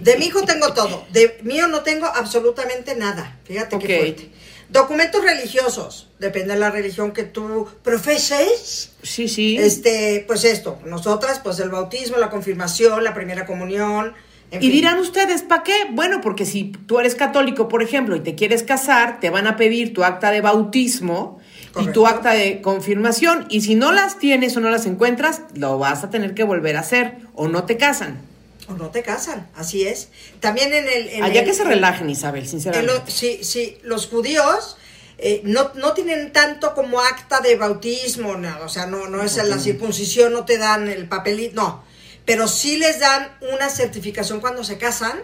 De 0.00 0.16
mi 0.18 0.26
hijo 0.26 0.42
tengo 0.42 0.72
todo. 0.72 1.04
De 1.12 1.38
mío 1.42 1.68
no 1.68 1.80
tengo 1.80 2.06
absolutamente 2.06 2.94
nada. 2.94 3.38
Fíjate 3.44 3.78
qué 3.78 3.98
fuerte. 3.98 4.30
Documentos 4.70 5.22
religiosos. 5.22 6.08
Depende 6.18 6.54
de 6.54 6.60
la 6.60 6.70
religión 6.70 7.12
que 7.12 7.24
tú 7.24 7.68
profeses. 7.82 8.92
Sí, 9.02 9.28
sí. 9.28 9.56
Este, 9.58 10.24
pues 10.26 10.44
esto. 10.44 10.78
Nosotras, 10.84 11.40
pues 11.42 11.58
el 11.58 11.70
bautismo, 11.70 12.18
la 12.18 12.30
confirmación, 12.30 13.02
la 13.02 13.12
primera 13.12 13.46
comunión. 13.46 14.14
y 14.52 14.70
dirán 14.70 14.98
ustedes, 14.98 15.42
¿para 15.42 15.64
qué? 15.64 15.74
Bueno, 15.90 16.20
porque 16.20 16.46
si 16.46 16.72
tú 16.86 17.00
eres 17.00 17.16
católico, 17.16 17.68
por 17.68 17.82
ejemplo, 17.82 18.16
y 18.16 18.20
te 18.20 18.34
quieres 18.34 18.62
casar, 18.62 19.18
te 19.20 19.28
van 19.28 19.46
a 19.46 19.56
pedir 19.56 19.92
tu 19.92 20.04
acta 20.04 20.30
de 20.30 20.40
bautismo 20.40 21.40
y 21.80 21.88
tu 21.88 22.06
acta 22.06 22.32
de 22.32 22.60
confirmación. 22.60 23.46
Y 23.50 23.62
si 23.62 23.74
no 23.74 23.92
las 23.92 24.18
tienes 24.18 24.56
o 24.56 24.60
no 24.60 24.70
las 24.70 24.86
encuentras, 24.86 25.42
lo 25.54 25.78
vas 25.78 26.04
a 26.04 26.10
tener 26.10 26.34
que 26.34 26.44
volver 26.44 26.76
a 26.76 26.80
hacer 26.80 27.18
o 27.34 27.48
no 27.48 27.64
te 27.64 27.76
casan 27.76 28.29
no 28.76 28.90
te 28.90 29.02
casan, 29.02 29.48
así 29.54 29.86
es. 29.86 30.08
También 30.40 30.72
en 30.72 30.88
el... 30.88 31.22
Allá 31.22 31.44
que 31.44 31.54
se 31.54 31.64
relajen, 31.64 32.08
Isabel, 32.10 32.46
sinceramente. 32.46 33.10
sí, 33.10 33.40
sí, 33.42 33.78
los 33.82 34.06
judíos 34.06 34.76
eh, 35.22 35.42
no, 35.44 35.72
no, 35.74 35.92
tienen 35.92 36.32
tanto 36.32 36.74
como 36.74 36.98
acta 37.00 37.40
de 37.40 37.56
bautismo, 37.56 38.38
o 38.64 38.68
sea, 38.70 38.86
no, 38.86 39.06
no 39.06 39.22
es 39.22 39.36
la 39.36 39.58
circuncisión, 39.58 40.32
no 40.32 40.46
te 40.46 40.56
dan 40.56 40.88
el 40.88 41.08
papelito, 41.08 41.60
no. 41.60 41.84
Pero 42.24 42.48
sí 42.48 42.78
les 42.78 43.00
dan 43.00 43.28
una 43.52 43.68
certificación 43.68 44.40
cuando 44.40 44.64
se 44.64 44.78
casan, 44.78 45.20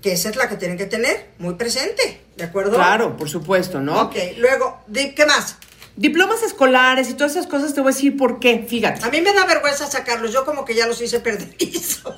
que 0.00 0.12
esa 0.12 0.28
es 0.28 0.36
la 0.36 0.48
que 0.48 0.54
tienen 0.56 0.78
que 0.78 0.86
tener 0.86 1.30
muy 1.38 1.54
presente, 1.54 2.20
¿de 2.36 2.44
acuerdo? 2.44 2.76
Claro, 2.76 3.16
por 3.16 3.28
supuesto, 3.28 3.80
¿no? 3.80 4.02
Ok, 4.02 4.14
luego, 4.38 4.84
¿qué 4.92 5.26
más? 5.26 5.56
Diplomas 5.96 6.44
escolares 6.44 7.10
y 7.10 7.14
todas 7.14 7.32
esas 7.32 7.48
cosas, 7.48 7.74
te 7.74 7.80
voy 7.80 7.90
a 7.90 7.94
decir 7.94 8.16
por 8.16 8.38
qué, 8.38 8.64
fíjate. 8.68 9.04
A 9.04 9.10
mí 9.10 9.22
me 9.22 9.32
da 9.32 9.44
vergüenza 9.46 9.88
sacarlos, 9.88 10.32
yo 10.32 10.44
como 10.44 10.64
que 10.64 10.76
ya 10.76 10.86
los 10.86 11.00
hice 11.00 11.18
perdizos. 11.28 12.14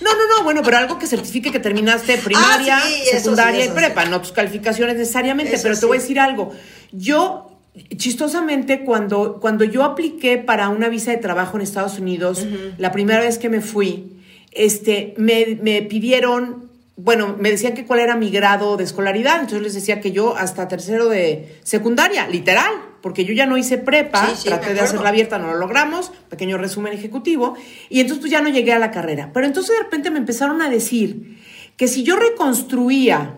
No, 0.00 0.14
no, 0.14 0.26
no, 0.26 0.44
bueno, 0.44 0.62
pero 0.62 0.78
algo 0.78 0.98
que 0.98 1.06
certifique 1.06 1.50
que 1.52 1.60
terminaste 1.60 2.18
primaria, 2.18 2.78
ah, 2.78 2.88
secundaria 3.10 3.64
y 3.64 3.68
prepa, 3.68 4.06
no 4.06 4.20
tus 4.20 4.32
calificaciones 4.32 4.96
necesariamente, 4.96 5.58
pero 5.62 5.78
te 5.78 5.86
voy 5.86 5.98
a 5.98 6.00
decir 6.00 6.18
algo. 6.18 6.52
Yo, 6.92 7.50
chistosamente, 7.96 8.84
cuando, 8.84 9.38
cuando 9.40 9.64
yo 9.64 9.84
apliqué 9.84 10.38
para 10.38 10.68
una 10.68 10.88
visa 10.88 11.10
de 11.10 11.18
trabajo 11.18 11.56
en 11.56 11.62
Estados 11.62 11.98
Unidos, 11.98 12.46
la 12.78 12.92
primera 12.92 13.20
vez 13.20 13.38
que 13.38 13.48
me 13.48 13.60
fui, 13.60 14.16
este, 14.52 15.14
me, 15.16 15.58
me 15.62 15.82
pidieron 15.82 16.70
bueno, 17.02 17.36
me 17.38 17.50
decían 17.50 17.74
que 17.74 17.86
cuál 17.86 18.00
era 18.00 18.14
mi 18.14 18.30
grado 18.30 18.76
de 18.76 18.84
escolaridad, 18.84 19.36
entonces 19.36 19.62
les 19.62 19.74
decía 19.74 20.00
que 20.00 20.12
yo 20.12 20.36
hasta 20.36 20.68
tercero 20.68 21.08
de 21.08 21.58
secundaria, 21.62 22.28
literal. 22.28 22.72
Porque 23.02 23.24
yo 23.24 23.32
ya 23.34 23.46
no 23.46 23.56
hice 23.56 23.78
prepa, 23.78 24.28
traté 24.44 24.74
de 24.74 24.80
hacerla 24.80 25.08
abierta, 25.08 25.38
no 25.38 25.48
lo 25.48 25.56
logramos, 25.56 26.12
pequeño 26.28 26.58
resumen 26.58 26.92
ejecutivo, 26.92 27.54
y 27.88 28.00
entonces 28.00 28.20
pues 28.20 28.32
ya 28.32 28.42
no 28.42 28.48
llegué 28.48 28.72
a 28.72 28.78
la 28.78 28.90
carrera. 28.90 29.30
Pero 29.32 29.46
entonces 29.46 29.76
de 29.76 29.82
repente 29.82 30.10
me 30.10 30.18
empezaron 30.18 30.62
a 30.62 30.68
decir 30.68 31.38
que 31.76 31.88
si 31.88 32.02
yo 32.02 32.16
reconstruía 32.16 33.36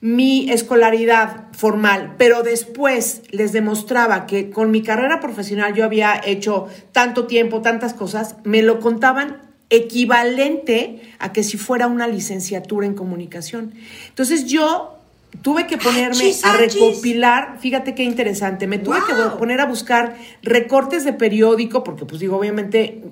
mi 0.00 0.50
escolaridad 0.50 1.46
formal, 1.52 2.14
pero 2.18 2.42
después 2.42 3.22
les 3.30 3.52
demostraba 3.52 4.26
que 4.26 4.50
con 4.50 4.70
mi 4.70 4.82
carrera 4.82 5.20
profesional 5.20 5.74
yo 5.74 5.84
había 5.84 6.20
hecho 6.24 6.68
tanto 6.92 7.26
tiempo, 7.26 7.62
tantas 7.62 7.94
cosas, 7.94 8.36
me 8.44 8.62
lo 8.62 8.78
contaban 8.78 9.48
equivalente 9.70 11.02
a 11.18 11.32
que 11.32 11.42
si 11.42 11.58
fuera 11.58 11.88
una 11.88 12.06
licenciatura 12.06 12.86
en 12.86 12.94
comunicación. 12.94 13.74
Entonces 14.08 14.46
yo 14.46 14.97
tuve 15.42 15.66
que 15.66 15.78
ponerme 15.78 16.32
a 16.42 16.56
recopilar, 16.56 17.58
fíjate 17.60 17.94
qué 17.94 18.02
interesante, 18.02 18.66
me 18.66 18.78
tuve 18.78 18.98
que 19.06 19.14
poner 19.38 19.60
a 19.60 19.66
buscar 19.66 20.16
recortes 20.42 21.04
de 21.04 21.12
periódico, 21.12 21.84
porque 21.84 22.04
pues 22.04 22.20
digo, 22.20 22.36
obviamente 22.36 23.02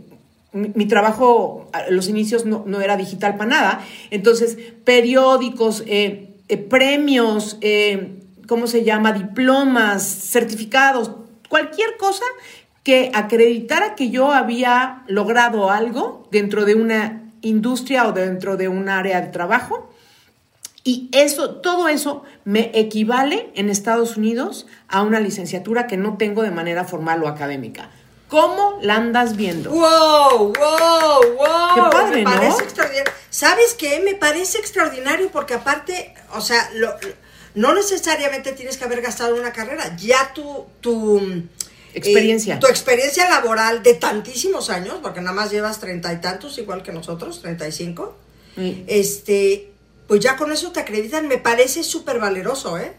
mi, 0.53 0.87
trabajo 0.87 1.69
a 1.73 1.91
los 1.91 2.09
inicios 2.09 2.45
no, 2.47 2.81
era 2.81 2.97
digital 2.97 3.37
para 3.37 3.51
nada, 3.51 3.85
entonces 4.11 4.57
periódicos, 4.85 5.85
eh, 5.87 6.35
eh, 6.49 6.57
premios, 6.57 7.59
eh, 7.61 8.23
¿cómo 8.47 8.67
se 8.67 8.85
llama? 8.85 9.13
Diplomas, 9.13 10.03
certificados, 10.03 11.13
cualquier 11.49 11.97
cosa 11.97 12.25
que 12.83 13.11
acreditara 13.15 13.95
que 13.95 14.11
yo 14.11 14.33
había 14.33 15.03
logrado 15.09 15.71
algo 15.71 16.29
dentro 16.31 16.65
de 16.65 16.77
una 16.77 17.33
industria 17.43 18.07
o 18.07 18.13
dentro 18.13 18.57
de 18.57 18.69
un 18.69 18.89
área 18.89 19.21
de 19.21 19.29
trabajo. 19.29 19.91
Y 20.87 21.09
eso, 21.11 21.57
todo 21.57 21.89
eso 21.89 22.23
me 22.45 22.71
equivale 22.79 23.51
en 23.57 23.71
Estados 23.71 24.17
Unidos 24.17 24.69
a 24.87 25.03
una 25.03 25.19
licenciatura 25.19 25.89
que 25.89 25.97
no 25.97 26.17
tengo 26.17 26.45
de 26.45 26.53
manera 26.53 26.85
formal 26.85 27.25
o 27.25 27.27
académica. 27.27 27.91
¿Cómo 28.29 28.79
la 28.81 28.95
andas 28.95 29.35
viendo? 29.35 29.71
¡Wow! 29.71 30.53
¡Wow! 30.53 31.35
¡Wow! 31.39 31.75
Qué 31.75 31.81
padre, 31.91 32.17
me 32.19 32.23
parece 32.23 32.63
extraordinario. 32.63 33.13
¿Sabes 33.31 33.75
qué? 33.75 34.01
Me 34.05 34.15
parece 34.15 34.59
extraordinario 34.59 35.29
porque 35.33 35.55
aparte, 35.55 36.15
o 36.37 36.41
sea, 36.41 36.71
no 37.57 37.75
necesariamente 37.75 38.53
tienes 38.53 38.77
que 38.77 38.85
haber 38.85 39.03
gastado 39.03 39.35
una 39.35 39.53
carrera. 39.53 39.97
Ya 39.97 40.33
tu, 40.33 40.67
tu 40.81 41.21
experiencia. 41.95 42.61
tu 42.61 42.69
experiencia 42.69 43.29
laboral 43.29 43.83
de 43.83 43.95
tantísimos 43.95 44.71
años, 44.71 45.01
porque 45.03 45.21
nada 45.21 45.35
más 45.35 45.51
llevas 45.51 45.81
treinta 45.81 46.13
y 46.13 46.21
tantos, 46.21 46.57
igual 46.59 46.85
que 46.85 46.93
nosotros, 46.93 47.43
treinta 47.43 47.67
y 47.67 47.73
cinco, 47.73 48.17
este, 48.87 49.73
pues 50.07 50.21
ya 50.21 50.37
con 50.37 50.53
eso 50.53 50.73
te 50.73 50.81
acreditan, 50.81 51.29
me 51.29 51.39
parece 51.39 51.83
súper 51.83 52.19
valeroso, 52.19 52.79
¿eh? 52.79 52.93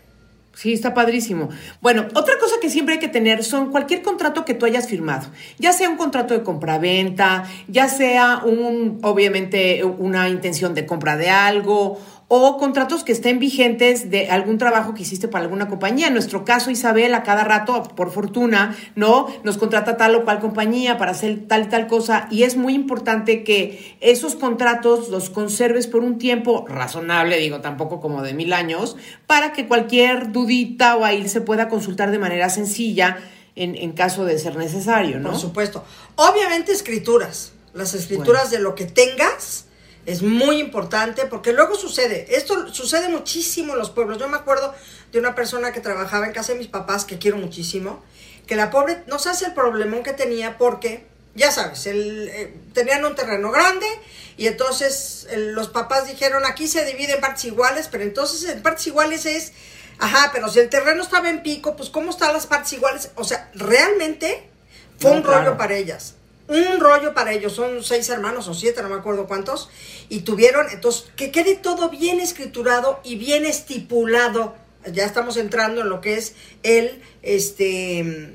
Sí, 0.57 0.73
está 0.73 0.95
padrísimo. 0.95 1.49
Bueno, 1.81 2.07
otra 2.15 2.39
cosa 2.39 2.55
que 2.59 2.71
siempre 2.71 2.95
hay 2.95 2.99
que 2.99 3.07
tener 3.07 3.43
son 3.43 3.69
cualquier 3.69 4.01
contrato 4.01 4.43
que 4.43 4.55
tú 4.55 4.65
hayas 4.65 4.87
firmado, 4.87 5.27
ya 5.59 5.71
sea 5.71 5.87
un 5.87 5.97
contrato 5.97 6.33
de 6.33 6.41
compraventa, 6.41 7.47
ya 7.67 7.87
sea 7.87 8.41
un, 8.43 8.99
obviamente, 9.03 9.83
una 9.83 10.29
intención 10.29 10.73
de 10.73 10.87
compra 10.87 11.15
de 11.15 11.29
algo 11.29 11.99
o 12.29 12.57
contratos 12.57 13.05
que 13.05 13.13
estén 13.13 13.39
vigentes 13.39 14.09
de 14.09 14.29
algún 14.29 14.57
trabajo 14.57 14.93
que 14.93 15.03
hiciste 15.03 15.29
para 15.29 15.45
alguna 15.45 15.69
compañía. 15.69 16.07
En 16.07 16.13
nuestro 16.13 16.43
caso, 16.43 16.69
Isabel, 16.69 17.13
a 17.13 17.23
cada 17.23 17.45
rato, 17.45 17.83
por 17.95 18.11
fortuna, 18.11 18.75
¿no? 18.95 19.27
Nos 19.43 19.57
contrata 19.57 19.95
tal 19.95 20.15
o 20.15 20.25
cual 20.25 20.41
compañía 20.41 20.97
para 20.97 21.11
hacer 21.11 21.47
tal 21.47 21.63
y 21.63 21.67
tal 21.67 21.87
cosa. 21.87 22.27
Y 22.29 22.43
es 22.43 22.57
muy 22.57 22.73
importante 22.73 23.45
que 23.45 23.97
esos 24.01 24.35
contratos 24.35 25.07
los 25.07 25.29
conserves 25.29 25.87
por 25.87 26.03
un 26.03 26.17
tiempo 26.17 26.65
razonable, 26.67 27.37
digo, 27.37 27.61
tampoco 27.61 28.01
como 28.01 28.21
de 28.21 28.33
mil 28.33 28.51
años, 28.51 28.97
para 29.25 29.53
que 29.53 29.67
cualquier 29.67 30.33
dudita 30.33 30.97
o 30.97 31.05
ahí 31.05 31.29
se 31.29 31.39
pueda 31.39 31.69
consultar 31.69 32.11
de 32.11 32.19
manera 32.19 32.49
sencilla 32.49 33.19
en, 33.55 33.75
en 33.75 33.93
caso 33.93 34.25
de 34.25 34.37
ser 34.37 34.57
necesario, 34.57 35.19
¿no? 35.19 35.29
Por 35.29 35.39
supuesto. 35.39 35.85
Obviamente, 36.15 36.73
escrituras. 36.73 37.53
Las 37.73 37.93
escrituras 37.93 38.51
de 38.51 38.59
lo 38.59 38.75
que 38.75 38.85
tengas 38.85 39.66
es 40.07 40.21
muy 40.21 40.61
importante 40.61 41.25
porque 41.25 41.51
luego 41.51 41.75
sucede, 41.75 42.37
esto 42.37 42.73
sucede 42.73 43.09
muchísimo 43.09 43.73
en 43.73 43.79
los 43.79 43.89
pueblos. 43.89 44.17
Yo 44.17 44.29
me 44.29 44.37
acuerdo 44.37 44.73
de 45.11 45.19
una 45.19 45.35
persona 45.35 45.73
que 45.73 45.81
trabajaba 45.81 46.25
en 46.25 46.31
casa 46.31 46.53
de 46.53 46.59
mis 46.59 46.69
papás, 46.69 47.03
que 47.03 47.19
quiero 47.19 47.35
muchísimo, 47.35 48.01
que 48.47 48.55
la 48.55 48.71
pobre 48.71 49.03
no 49.07 49.19
se 49.19 49.29
hace 49.29 49.47
el 49.47 49.53
problemón 49.53 50.03
que 50.03 50.13
tenía 50.13 50.57
porque, 50.57 51.05
ya 51.35 51.51
sabes, 51.51 51.87
el, 51.87 52.29
eh, 52.29 52.53
tenían 52.73 53.03
un 53.03 53.15
terreno 53.15 53.51
grande 53.51 53.85
y 54.37 54.47
entonces 54.47 55.27
los 55.35 55.67
papás 55.67 56.07
dijeron 56.07 56.45
aquí 56.45 56.69
se 56.69 56.85
divide 56.85 57.15
en 57.15 57.21
partes 57.21 57.43
iguales, 57.43 57.89
pero 57.91 58.05
entonces 58.05 58.49
en 58.49 58.63
partes 58.63 58.87
iguales 58.87 59.25
es, 59.25 59.51
ajá, 59.99 60.29
pero 60.33 60.47
si 60.47 60.59
el 60.59 60.69
terreno 60.69 61.03
estaba 61.03 61.29
en 61.29 61.43
pico, 61.43 61.75
pues 61.75 61.89
¿cómo 61.89 62.11
están 62.11 62.31
las 62.31 62.47
partes 62.47 62.71
iguales? 62.71 63.11
O 63.15 63.25
sea, 63.25 63.51
realmente 63.53 64.49
fue 64.99 65.11
un 65.11 65.25
rollo 65.25 65.57
para 65.57 65.75
ellas 65.75 66.13
un 66.47 66.79
rollo 66.79 67.13
para 67.13 67.33
ellos, 67.33 67.53
son 67.53 67.83
seis 67.83 68.09
hermanos 68.09 68.47
o 68.47 68.53
siete, 68.53 68.81
no 68.81 68.89
me 68.89 68.95
acuerdo 68.95 69.27
cuántos, 69.27 69.69
y 70.09 70.21
tuvieron, 70.21 70.67
entonces, 70.71 71.05
que 71.15 71.31
quede 71.31 71.55
todo 71.55 71.89
bien 71.89 72.19
escriturado 72.19 72.99
y 73.03 73.15
bien 73.15 73.45
estipulado. 73.45 74.55
Ya 74.91 75.05
estamos 75.05 75.35
entrando 75.37 75.81
en 75.81 75.89
lo 75.89 75.99
que 75.99 76.15
es 76.15 76.35
el, 76.63 77.01
este, 77.21 78.33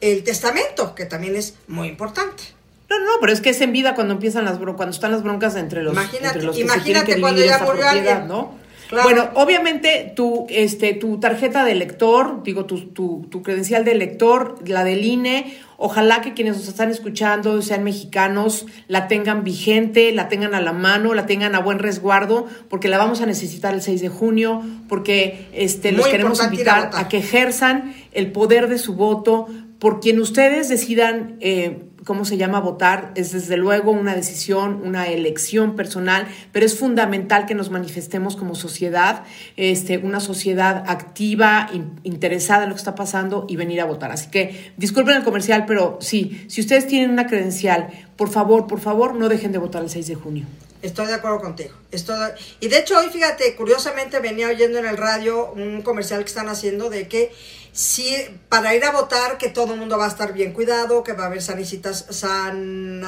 el 0.00 0.24
testamento, 0.24 0.94
que 0.94 1.04
también 1.04 1.36
es 1.36 1.54
muy 1.68 1.88
importante. 1.88 2.42
No, 2.88 2.98
no, 2.98 3.12
pero 3.20 3.32
es 3.32 3.40
que 3.40 3.50
es 3.50 3.60
en 3.60 3.72
vida 3.72 3.94
cuando 3.94 4.14
empiezan 4.14 4.44
las 4.44 4.58
cuando 4.58 4.90
están 4.90 5.12
las 5.12 5.22
broncas 5.22 5.56
entre 5.56 5.82
los, 5.82 5.94
imagínate, 5.94 6.26
entre 6.26 6.42
los 6.42 6.56
que 6.56 6.62
imagínate 6.62 7.20
cuando 7.20 7.42
ya 7.42 7.58
murió 7.60 7.88
alguien. 7.88 8.28
¿no? 8.28 8.61
Bueno, 8.92 9.30
obviamente 9.34 10.12
tu, 10.14 10.46
este, 10.50 10.92
tu 10.92 11.18
tarjeta 11.18 11.64
de 11.64 11.74
lector, 11.74 12.42
digo, 12.42 12.66
tu, 12.66 12.88
tu, 12.88 13.26
tu, 13.30 13.42
credencial 13.42 13.84
de 13.86 13.94
lector, 13.94 14.56
la 14.66 14.84
del 14.84 15.04
INE, 15.04 15.56
ojalá 15.78 16.20
que 16.20 16.34
quienes 16.34 16.58
nos 16.58 16.68
están 16.68 16.90
escuchando 16.90 17.62
sean 17.62 17.84
mexicanos, 17.84 18.66
la 18.88 19.08
tengan 19.08 19.44
vigente, 19.44 20.12
la 20.12 20.28
tengan 20.28 20.54
a 20.54 20.60
la 20.60 20.74
mano, 20.74 21.14
la 21.14 21.24
tengan 21.24 21.54
a 21.54 21.60
buen 21.60 21.78
resguardo, 21.78 22.46
porque 22.68 22.88
la 22.88 22.98
vamos 22.98 23.22
a 23.22 23.26
necesitar 23.26 23.72
el 23.72 23.80
6 23.80 24.02
de 24.02 24.08
junio, 24.10 24.62
porque 24.88 25.48
este, 25.54 25.92
los 25.92 26.06
queremos 26.06 26.44
invitar 26.44 26.90
a, 26.92 27.08
que 27.08 27.18
ejerzan 27.18 27.94
el 28.12 28.30
poder 28.30 28.68
de 28.68 28.76
su 28.76 28.94
voto, 28.94 29.46
por 29.82 29.98
quien 29.98 30.20
ustedes 30.20 30.68
decidan... 30.68 31.38
Eh, 31.40 31.88
¿cómo 32.04 32.24
se 32.24 32.36
llama 32.36 32.58
votar? 32.58 33.12
Es 33.14 33.30
desde 33.30 33.56
luego 33.56 33.92
una 33.92 34.16
decisión, 34.16 34.80
una 34.84 35.06
elección 35.06 35.76
personal, 35.76 36.26
pero 36.50 36.66
es 36.66 36.76
fundamental 36.76 37.46
que 37.46 37.54
nos 37.54 37.70
manifestemos 37.70 38.34
como 38.34 38.56
sociedad, 38.56 39.22
este, 39.56 39.98
una 39.98 40.18
sociedad 40.18 40.82
activa, 40.88 41.70
interesada 42.02 42.64
en 42.64 42.70
lo 42.70 42.74
que 42.74 42.80
está 42.80 42.96
pasando 42.96 43.46
y 43.48 43.54
venir 43.54 43.80
a 43.80 43.84
votar. 43.84 44.10
Así 44.10 44.30
que 44.30 44.72
disculpen 44.76 45.16
el 45.16 45.22
comercial, 45.22 45.64
pero 45.64 45.98
sí, 46.00 46.44
si 46.48 46.60
ustedes 46.60 46.88
tienen 46.88 47.10
una 47.10 47.28
credencial, 47.28 47.88
por 48.16 48.30
favor, 48.30 48.66
por 48.66 48.80
favor, 48.80 49.14
no 49.14 49.28
dejen 49.28 49.52
de 49.52 49.58
votar 49.58 49.84
el 49.84 49.90
6 49.90 50.08
de 50.08 50.14
junio. 50.16 50.46
Estoy 50.82 51.06
de 51.06 51.14
acuerdo 51.14 51.40
contigo. 51.40 51.74
Estoy 51.92 52.16
Y 52.60 52.68
de 52.68 52.78
hecho 52.78 52.98
hoy, 52.98 53.08
fíjate, 53.08 53.54
curiosamente 53.54 54.18
venía 54.18 54.48
oyendo 54.48 54.78
en 54.78 54.86
el 54.86 54.96
radio 54.96 55.52
un 55.52 55.82
comercial 55.82 56.20
que 56.24 56.28
están 56.28 56.48
haciendo 56.48 56.90
de 56.90 57.06
que 57.08 57.32
si 57.72 58.14
para 58.48 58.74
ir 58.74 58.84
a 58.84 58.90
votar 58.90 59.38
que 59.38 59.48
todo 59.48 59.74
el 59.74 59.80
mundo 59.80 59.96
va 59.96 60.06
a 60.06 60.08
estar 60.08 60.32
bien 60.32 60.52
cuidado, 60.52 61.04
que 61.04 61.12
va 61.12 61.24
a 61.24 61.26
haber 61.28 61.40
sanicitas, 61.40 62.06
san... 62.10 63.00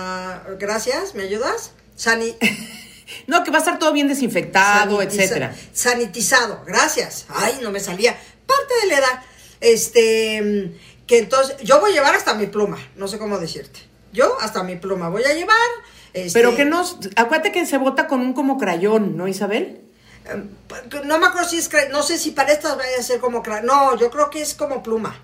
gracias, 0.58 1.14
¿me 1.14 1.24
ayudas? 1.24 1.72
Sani... 1.96 2.36
no, 3.26 3.42
que 3.42 3.50
va 3.50 3.58
a 3.58 3.60
estar 3.60 3.78
todo 3.78 3.92
bien 3.92 4.08
desinfectado, 4.08 5.02
etcétera. 5.02 5.54
Sanitizado, 5.72 6.62
gracias. 6.64 7.26
Ay, 7.28 7.58
no 7.60 7.72
me 7.72 7.80
salía. 7.80 8.16
Parte 8.46 8.74
de 8.82 8.86
la 8.86 8.98
edad. 8.98 9.22
Este, 9.60 10.78
que 11.06 11.18
entonces, 11.18 11.56
yo 11.62 11.80
voy 11.80 11.90
a 11.90 11.94
llevar 11.94 12.14
hasta 12.14 12.34
mi 12.34 12.46
pluma, 12.46 12.78
no 12.96 13.08
sé 13.08 13.18
cómo 13.18 13.38
decirte. 13.38 13.80
Yo 14.12 14.38
hasta 14.40 14.62
mi 14.62 14.76
pluma 14.76 15.08
voy 15.08 15.24
a 15.24 15.34
llevar 15.34 15.56
pero 16.32 16.50
este, 16.50 16.62
que 16.62 16.64
no, 16.64 16.84
acuérdate 17.16 17.52
que 17.52 17.66
se 17.66 17.76
vota 17.76 18.06
con 18.06 18.20
un 18.20 18.32
como 18.32 18.56
crayón, 18.56 19.16
¿no, 19.16 19.26
Isabel? 19.26 19.80
Em, 20.30 20.48
no 21.04 21.18
me 21.18 21.26
acuerdo 21.26 21.48
si 21.48 21.58
es, 21.58 21.68
no 21.90 22.02
sé 22.02 22.18
si 22.18 22.30
para 22.30 22.52
estas 22.52 22.76
vaya 22.76 22.98
a 22.98 23.02
ser 23.02 23.20
como 23.20 23.42
crayón, 23.42 23.66
no, 23.66 23.98
yo 23.98 24.10
creo 24.10 24.30
que 24.30 24.40
es 24.40 24.54
como 24.54 24.82
pluma, 24.82 25.20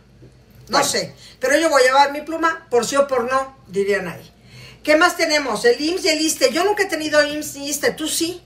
no 0.68 0.82
sé, 0.82 1.14
pero 1.38 1.56
yo 1.58 1.70
voy 1.70 1.82
a 1.82 1.86
llevar 1.86 2.12
mi 2.12 2.22
pluma, 2.22 2.66
por 2.70 2.84
sí 2.84 2.96
o 2.96 3.06
por 3.06 3.30
no, 3.30 3.56
dirían 3.68 4.08
ahí. 4.08 4.30
¿Qué 4.82 4.96
más 4.96 5.16
tenemos? 5.16 5.64
El 5.64 5.80
IMSS 5.80 6.04
y 6.06 6.08
el 6.08 6.20
ISTE, 6.22 6.52
yo 6.52 6.64
nunca 6.64 6.82
he 6.82 6.86
tenido 6.86 7.22
IMSS 7.22 7.56
ni 7.56 7.68
ISTE, 7.68 7.92
tú 7.92 8.08
sí. 8.08 8.42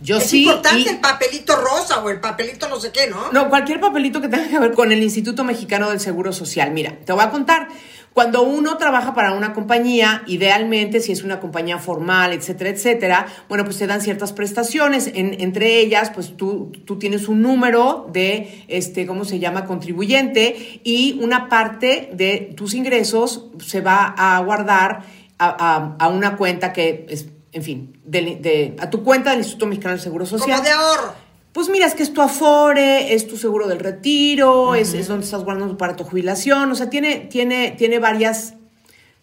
Yo 0.00 0.16
es 0.18 0.24
sí. 0.24 0.42
Es 0.42 0.48
importante 0.48 0.90
el 0.90 1.00
papelito 1.00 1.56
rosa 1.56 2.00
o 2.00 2.10
el 2.10 2.20
papelito 2.20 2.68
no 2.68 2.80
sé 2.80 2.92
qué, 2.92 3.08
¿no? 3.08 3.32
No, 3.32 3.48
cualquier 3.48 3.80
papelito 3.80 4.20
que 4.20 4.28
tenga 4.28 4.48
que 4.48 4.58
ver 4.58 4.72
con 4.72 4.92
el 4.92 5.02
Instituto 5.02 5.44
Mexicano 5.44 5.90
del 5.90 6.00
Seguro 6.00 6.32
Social. 6.32 6.70
Mira, 6.70 6.96
te 7.04 7.12
voy 7.12 7.22
a 7.22 7.30
contar. 7.30 7.68
Cuando 8.16 8.44
uno 8.44 8.78
trabaja 8.78 9.12
para 9.12 9.34
una 9.34 9.52
compañía, 9.52 10.22
idealmente, 10.26 11.00
si 11.00 11.12
es 11.12 11.22
una 11.22 11.38
compañía 11.38 11.76
formal, 11.76 12.32
etcétera, 12.32 12.70
etcétera, 12.70 13.26
bueno, 13.46 13.64
pues 13.64 13.76
te 13.76 13.86
dan 13.86 14.00
ciertas 14.00 14.32
prestaciones. 14.32 15.10
entre 15.12 15.80
ellas, 15.80 16.12
pues 16.14 16.34
tú, 16.34 16.72
tú 16.86 16.98
tienes 16.98 17.28
un 17.28 17.42
número 17.42 18.08
de, 18.10 18.64
este, 18.68 19.06
¿cómo 19.06 19.26
se 19.26 19.38
llama?, 19.38 19.66
contribuyente 19.66 20.80
y 20.82 21.18
una 21.20 21.50
parte 21.50 22.08
de 22.14 22.54
tus 22.56 22.72
ingresos 22.72 23.48
se 23.58 23.82
va 23.82 24.14
a 24.16 24.40
guardar 24.40 25.02
a, 25.38 26.08
una 26.10 26.38
cuenta 26.38 26.72
que 26.72 27.04
es, 27.10 27.26
en 27.52 27.62
fin, 27.62 28.00
de, 28.02 28.76
a 28.80 28.88
tu 28.88 29.04
cuenta 29.04 29.32
del 29.32 29.40
Instituto 29.40 29.66
Mexicano 29.66 29.92
del 29.92 30.00
Seguro 30.00 30.24
Social. 30.24 30.56
Como 30.56 30.64
de 30.64 30.70
ahorro 30.70 31.25
pues 31.56 31.70
mira, 31.70 31.86
es 31.86 31.94
que 31.94 32.02
es 32.02 32.12
tu 32.12 32.20
afore, 32.20 33.14
es 33.14 33.26
tu 33.26 33.38
seguro 33.38 33.66
del 33.66 33.78
retiro, 33.78 34.74
es, 34.74 34.92
es, 34.92 35.08
donde 35.08 35.24
estás 35.24 35.42
guardando 35.42 35.78
para 35.78 35.96
tu 35.96 36.04
jubilación, 36.04 36.70
o 36.70 36.74
sea, 36.74 36.90
tiene, 36.90 37.16
tiene, 37.30 37.70
tiene 37.70 37.98
varias, 37.98 38.56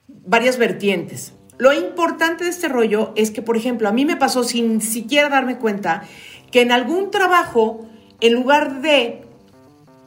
varias 0.07 0.57
vertientes. 0.57 1.33
Lo 1.59 1.73
importante 1.73 2.43
de 2.43 2.49
este 2.49 2.69
rollo 2.69 3.13
es 3.15 3.29
que, 3.29 3.43
por 3.43 3.55
ejemplo, 3.55 3.87
a 3.87 3.91
mí 3.91 4.03
me 4.03 4.17
pasó 4.17 4.43
sin 4.43 4.81
siquiera 4.81 5.29
darme 5.29 5.59
cuenta 5.59 6.05
que 6.49 6.61
en 6.61 6.71
algún 6.71 7.11
trabajo, 7.11 7.87
en 8.19 8.33
lugar 8.33 8.81
de 8.81 9.21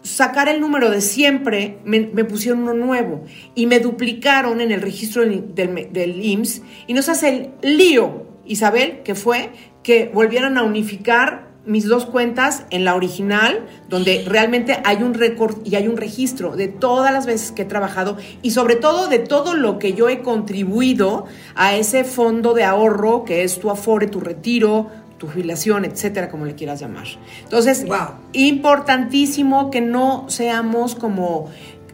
sacar 0.02 0.48
el 0.48 0.60
número 0.60 0.90
de 0.90 1.02
siempre, 1.02 1.78
me, 1.84 2.00
pusieron 2.24 2.62
uno 2.62 2.74
nuevo 2.74 3.22
y 3.54 3.66
me 3.66 3.78
duplicaron 3.78 4.60
en 4.60 4.72
el 4.72 4.82
registro 4.82 5.22
del, 5.22 5.54
del, 5.54 6.24
IMSS 6.24 6.62
y 6.88 6.92
nos 6.92 7.08
hace 7.08 7.52
el 7.62 7.76
lío, 7.76 8.26
Isabel, 8.44 9.02
que 9.04 9.14
fue 9.14 9.50
que 9.84 10.10
volvieran 10.12 10.58
a 10.58 10.64
unificar 10.64 11.45
mis 11.66 11.86
dos 11.86 12.06
cuentas 12.06 12.64
en 12.70 12.84
la 12.84 12.94
original, 12.94 13.66
donde 13.88 14.24
realmente 14.26 14.80
hay 14.84 15.02
un 15.02 15.14
récord 15.14 15.56
y 15.64 15.74
hay 15.74 15.88
un 15.88 15.96
registro 15.96 16.56
de 16.56 16.68
todas 16.68 17.12
las 17.12 17.26
veces 17.26 17.52
que 17.52 17.62
he 17.62 17.66
trabajado 17.66 18.16
y 18.42 18.52
sobre 18.52 18.76
todo 18.76 19.08
de 19.08 19.18
todo 19.18 19.54
lo 19.54 19.78
que 19.78 19.92
yo 19.92 20.08
he 20.08 20.22
contribuido 20.22 21.26
a 21.54 21.74
ese 21.74 22.04
fondo 22.04 22.54
de 22.54 22.64
ahorro 22.64 23.24
que 23.24 23.42
es 23.42 23.58
tu 23.58 23.70
afore, 23.70 24.06
tu 24.06 24.20
retiro, 24.20 24.88
tu 25.18 25.26
jubilación, 25.28 25.84
etcétera, 25.84 26.28
como 26.28 26.44
le 26.44 26.54
quieras 26.54 26.80
llamar. 26.80 27.06
Entonces, 27.42 27.84
importantísimo 28.32 29.70
que 29.70 29.80
no 29.80 30.26
seamos 30.28 30.94
como 30.94 31.50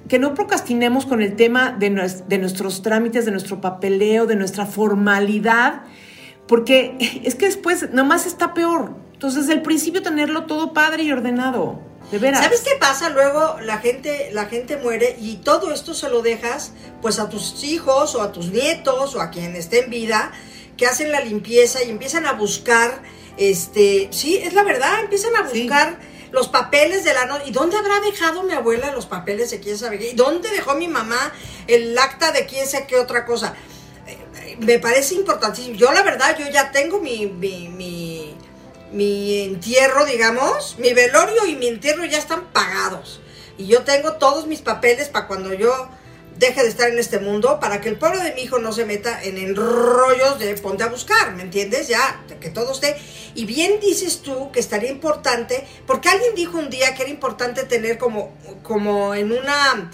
que 0.08 0.18
no 0.18 0.34
procrastinemos 0.34 1.06
con 1.06 1.22
el 1.22 1.36
tema 1.36 1.70
de, 1.70 1.88
de, 2.28 2.38
nuestros 2.38 2.82
trámites, 2.82 3.24
de 3.24 3.30
nuestro 3.30 3.62
papeleo, 3.62 4.26
de 4.26 4.36
nuestra 4.36 4.66
formalidad, 4.66 5.82
porque 6.46 6.98
es 7.24 7.34
que 7.34 7.46
después 7.46 7.90
nomás 7.92 8.26
está 8.26 8.52
peor. 8.52 8.94
Entonces, 9.22 9.46
desde 9.46 9.52
el 9.52 9.62
principio 9.62 10.02
tenerlo 10.02 10.46
todo 10.46 10.72
padre 10.72 11.04
y 11.04 11.12
ordenado. 11.12 11.78
De 12.10 12.18
veras. 12.18 12.42
¿Sabes 12.42 12.62
qué 12.62 12.72
pasa? 12.80 13.08
Luego 13.08 13.56
la 13.60 13.78
gente, 13.78 14.30
la 14.32 14.46
gente 14.46 14.76
muere 14.76 15.16
y 15.16 15.36
todo 15.36 15.72
esto 15.72 15.94
se 15.94 16.08
lo 16.08 16.22
dejas 16.22 16.72
pues 17.00 17.20
a 17.20 17.28
tus 17.28 17.62
hijos 17.62 18.16
o 18.16 18.22
a 18.22 18.32
tus 18.32 18.48
nietos 18.48 19.14
o 19.14 19.20
a 19.20 19.30
quien 19.30 19.54
esté 19.54 19.84
en 19.84 19.90
vida 19.90 20.32
que 20.76 20.88
hacen 20.88 21.12
la 21.12 21.20
limpieza 21.20 21.84
y 21.84 21.90
empiezan 21.90 22.26
a 22.26 22.32
buscar, 22.32 23.00
este, 23.36 24.08
sí, 24.10 24.38
es 24.38 24.54
la 24.54 24.64
verdad, 24.64 24.98
empiezan 24.98 25.36
a 25.36 25.42
buscar 25.42 26.00
los 26.32 26.48
papeles 26.48 27.04
de 27.04 27.14
la 27.14 27.24
noche. 27.26 27.44
¿Y 27.46 27.52
dónde 27.52 27.76
habrá 27.76 28.00
dejado 28.00 28.42
mi 28.42 28.54
abuela 28.54 28.90
los 28.90 29.06
papeles 29.06 29.52
de 29.52 29.60
quién 29.60 29.78
sabe 29.78 30.00
qué? 30.00 30.10
¿Y 30.10 30.14
dónde 30.14 30.50
dejó 30.50 30.74
mi 30.74 30.88
mamá 30.88 31.32
el 31.68 31.96
acta 31.96 32.32
de 32.32 32.44
quién 32.46 32.66
sabe 32.66 32.88
qué 32.88 32.98
otra 32.98 33.24
cosa? 33.24 33.54
Eh, 34.08 34.56
me 34.58 34.80
parece 34.80 35.14
importantísimo. 35.14 35.76
Yo 35.76 35.92
la 35.92 36.02
verdad, 36.02 36.36
yo 36.36 36.50
ya 36.50 36.72
tengo 36.72 36.98
mi, 36.98 37.26
mi, 37.26 37.68
mi, 37.68 38.11
mi 38.92 39.40
entierro, 39.40 40.04
digamos, 40.04 40.76
mi 40.78 40.92
velorio 40.92 41.46
y 41.46 41.56
mi 41.56 41.68
entierro 41.68 42.04
ya 42.04 42.18
están 42.18 42.44
pagados. 42.52 43.20
Y 43.58 43.66
yo 43.66 43.82
tengo 43.82 44.14
todos 44.14 44.46
mis 44.46 44.60
papeles 44.60 45.08
para 45.08 45.26
cuando 45.26 45.54
yo 45.54 45.88
deje 46.38 46.62
de 46.62 46.68
estar 46.68 46.90
en 46.90 46.98
este 46.98 47.18
mundo 47.18 47.60
para 47.60 47.80
que 47.80 47.88
el 47.88 47.98
pueblo 47.98 48.20
de 48.20 48.34
mi 48.34 48.42
hijo 48.42 48.58
no 48.58 48.72
se 48.72 48.84
meta 48.84 49.22
en 49.22 49.38
enrollos 49.38 50.38
de 50.38 50.54
ponte 50.54 50.82
a 50.82 50.88
buscar, 50.88 51.34
¿me 51.34 51.42
entiendes? 51.42 51.88
Ya, 51.88 52.20
que 52.40 52.50
todo 52.50 52.72
esté. 52.72 52.96
Y 53.34 53.44
bien 53.44 53.80
dices 53.80 54.22
tú 54.22 54.50
que 54.50 54.60
estaría 54.60 54.90
importante, 54.90 55.66
porque 55.86 56.08
alguien 56.08 56.34
dijo 56.34 56.58
un 56.58 56.70
día 56.70 56.94
que 56.94 57.02
era 57.02 57.10
importante 57.10 57.64
tener 57.64 57.98
como, 57.98 58.36
como 58.62 59.14
en 59.14 59.32
una 59.32 59.90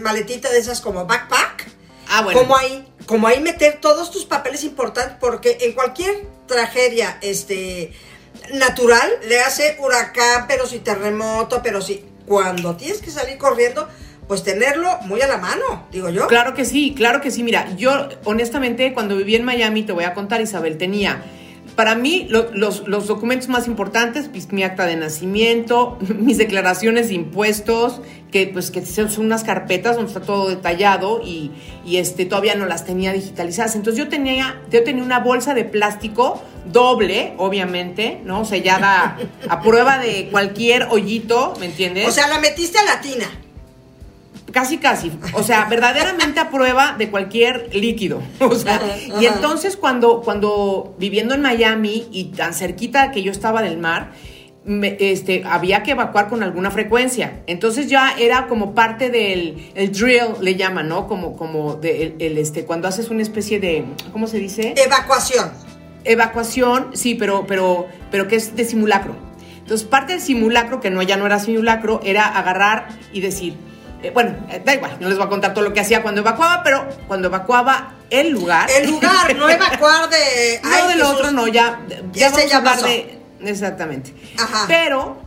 maletita 0.00 0.50
de 0.50 0.58
esas 0.58 0.80
como 0.80 1.06
backpack, 1.06 1.66
ah, 2.08 2.22
bueno. 2.22 2.40
como 2.40 2.56
ahí, 2.56 2.86
como 3.06 3.26
ahí 3.26 3.40
meter 3.40 3.80
todos 3.80 4.10
tus 4.10 4.24
papeles 4.24 4.64
importantes, 4.64 5.16
porque 5.20 5.58
en 5.60 5.72
cualquier 5.72 6.26
tragedia, 6.46 7.18
este 7.20 7.92
natural, 8.54 9.10
le 9.28 9.40
hace 9.40 9.76
huracán, 9.78 10.46
pero 10.48 10.66
si 10.66 10.78
terremoto, 10.78 11.62
pero 11.62 11.80
si 11.80 12.04
cuando 12.26 12.76
tienes 12.76 13.00
que 13.00 13.10
salir 13.10 13.38
corriendo, 13.38 13.88
pues 14.28 14.44
tenerlo 14.44 14.98
muy 15.02 15.20
a 15.20 15.26
la 15.26 15.38
mano, 15.38 15.86
digo 15.90 16.08
yo. 16.10 16.28
Claro 16.28 16.54
que 16.54 16.64
sí, 16.64 16.94
claro 16.96 17.20
que 17.20 17.30
sí. 17.30 17.42
Mira, 17.42 17.74
yo 17.76 18.08
honestamente 18.24 18.94
cuando 18.94 19.16
viví 19.16 19.34
en 19.34 19.44
Miami, 19.44 19.82
te 19.82 19.92
voy 19.92 20.04
a 20.04 20.14
contar, 20.14 20.40
Isabel, 20.40 20.78
tenía 20.78 21.22
para 21.74 21.94
mí 21.94 22.26
los, 22.28 22.84
documentos 23.06 23.48
más 23.48 23.66
importantes, 23.66 24.28
pues, 24.28 24.52
mi 24.52 24.62
acta 24.62 24.86
de 24.86 24.96
nacimiento, 24.96 25.98
mis 26.18 26.38
declaraciones 26.38 27.08
de 27.08 27.14
impuestos, 27.14 28.00
que 28.30 28.46
pues 28.46 28.70
que 28.70 28.84
son 28.86 29.08
unas 29.18 29.42
carpetas 29.42 29.96
donde 29.96 30.12
está 30.12 30.20
todo 30.20 30.48
detallado 30.48 31.20
y, 31.24 31.50
este, 31.90 32.26
todavía 32.26 32.54
no 32.54 32.66
las 32.66 32.84
tenía 32.84 33.12
digitalizadas. 33.12 33.74
Entonces 33.74 33.98
yo 33.98 34.08
tenía, 34.08 34.60
yo 34.70 34.84
tenía 34.84 35.02
una 35.02 35.18
bolsa 35.18 35.54
de 35.54 35.64
plástico 35.64 36.42
doble, 36.66 37.34
obviamente, 37.38 38.20
¿no? 38.24 38.44
Sellada 38.44 39.18
a 39.48 39.62
prueba 39.62 39.98
de 39.98 40.28
cualquier 40.30 40.88
hoyito, 40.90 41.54
¿me 41.58 41.66
entiendes? 41.66 42.06
O 42.08 42.12
sea, 42.12 42.28
la 42.28 42.38
metiste 42.38 42.78
a 42.78 42.84
la 42.84 43.00
tina. 43.00 43.26
Casi, 44.52 44.78
casi. 44.78 45.12
O 45.34 45.42
sea, 45.42 45.66
verdaderamente 45.66 46.40
a 46.40 46.50
prueba 46.50 46.94
de 46.98 47.10
cualquier 47.10 47.74
líquido. 47.74 48.22
O 48.40 48.54
sea, 48.54 48.80
y 49.20 49.26
entonces 49.26 49.76
cuando, 49.76 50.22
cuando 50.22 50.94
viviendo 50.98 51.34
en 51.34 51.40
Miami 51.40 52.08
y 52.10 52.24
tan 52.24 52.52
cerquita 52.52 53.10
que 53.12 53.22
yo 53.22 53.30
estaba 53.30 53.62
del 53.62 53.78
mar, 53.78 54.12
este, 54.66 55.42
había 55.46 55.82
que 55.82 55.92
evacuar 55.92 56.28
con 56.28 56.42
alguna 56.42 56.70
frecuencia. 56.70 57.42
Entonces 57.46 57.88
ya 57.88 58.14
era 58.18 58.46
como 58.46 58.74
parte 58.74 59.08
del 59.08 59.70
el 59.74 59.92
drill, 59.92 60.34
le 60.40 60.56
llaman, 60.56 60.88
¿no? 60.88 61.06
Como, 61.06 61.36
como 61.36 61.74
de, 61.74 62.16
el, 62.18 62.38
este, 62.38 62.64
cuando 62.64 62.88
haces 62.88 63.10
una 63.10 63.22
especie 63.22 63.60
de, 63.60 63.84
¿cómo 64.12 64.26
se 64.26 64.38
dice? 64.38 64.74
Evacuación. 64.76 65.50
Evacuación, 66.04 66.90
sí, 66.94 67.14
pero, 67.14 67.46
pero, 67.46 67.86
pero 68.10 68.28
que 68.28 68.36
es 68.36 68.56
de 68.56 68.64
simulacro. 68.64 69.14
Entonces, 69.58 69.86
parte 69.86 70.14
del 70.14 70.22
simulacro, 70.22 70.80
que 70.80 70.90
no, 70.90 71.02
ya 71.02 71.16
no 71.16 71.26
era 71.26 71.38
simulacro, 71.38 72.00
era 72.02 72.26
agarrar 72.26 72.88
y 73.12 73.20
decir, 73.20 73.54
eh, 74.02 74.10
bueno, 74.12 74.34
eh, 74.50 74.62
da 74.64 74.74
igual, 74.74 74.96
no 75.00 75.08
les 75.08 75.18
voy 75.18 75.26
a 75.26 75.30
contar 75.30 75.52
todo 75.54 75.64
lo 75.64 75.72
que 75.72 75.80
hacía 75.80 76.02
cuando 76.02 76.20
evacuaba, 76.20 76.62
pero 76.62 76.86
cuando 77.06 77.28
evacuaba 77.28 77.94
el 78.08 78.30
lugar. 78.30 78.68
El 78.70 78.90
lugar, 78.90 79.34
no 79.36 79.48
evacuar 79.50 80.08
de. 80.08 80.60
no, 80.62 80.88
del 80.88 81.02
otro 81.02 81.30
no, 81.30 81.48
ya. 81.48 81.80
Ya, 82.12 82.30
vamos 82.30 82.52
a 82.52 82.56
hablar 82.56 82.82
de. 82.82 83.18
Exactamente. 83.42 84.14
Ajá. 84.38 84.64
Pero 84.66 85.18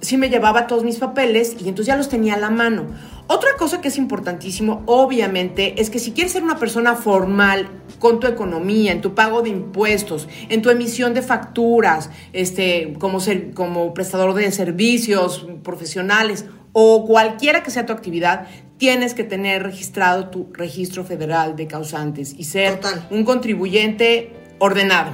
sí 0.00 0.16
me 0.16 0.28
llevaba 0.28 0.66
todos 0.66 0.84
mis 0.84 0.98
papeles 0.98 1.56
y 1.58 1.68
entonces 1.68 1.86
ya 1.86 1.96
los 1.96 2.08
tenía 2.08 2.34
a 2.34 2.38
la 2.38 2.50
mano. 2.50 2.86
Otra 3.28 3.56
cosa 3.56 3.80
que 3.80 3.88
es 3.88 3.96
importantísimo, 3.98 4.82
obviamente, 4.86 5.80
es 5.80 5.90
que 5.90 5.98
si 5.98 6.12
quieres 6.12 6.32
ser 6.32 6.42
una 6.42 6.58
persona 6.58 6.96
formal 6.96 7.68
con 7.98 8.18
tu 8.18 8.26
economía, 8.26 8.92
en 8.92 9.00
tu 9.00 9.14
pago 9.14 9.42
de 9.42 9.48
impuestos, 9.48 10.28
en 10.48 10.60
tu 10.60 10.70
emisión 10.70 11.14
de 11.14 11.22
facturas, 11.22 12.10
este, 12.32 12.94
como, 12.98 13.20
ser, 13.20 13.54
como 13.54 13.94
prestador 13.94 14.34
de 14.34 14.50
servicios 14.50 15.46
profesionales 15.62 16.46
o 16.72 17.06
cualquiera 17.06 17.62
que 17.62 17.70
sea 17.70 17.86
tu 17.86 17.92
actividad, 17.92 18.46
tienes 18.78 19.14
que 19.14 19.24
tener 19.24 19.62
registrado 19.62 20.28
tu 20.28 20.48
registro 20.52 21.04
federal 21.04 21.54
de 21.54 21.66
causantes 21.66 22.34
y 22.36 22.44
ser 22.44 22.80
un 23.10 23.24
contribuyente 23.24 24.32
ordenado. 24.58 25.12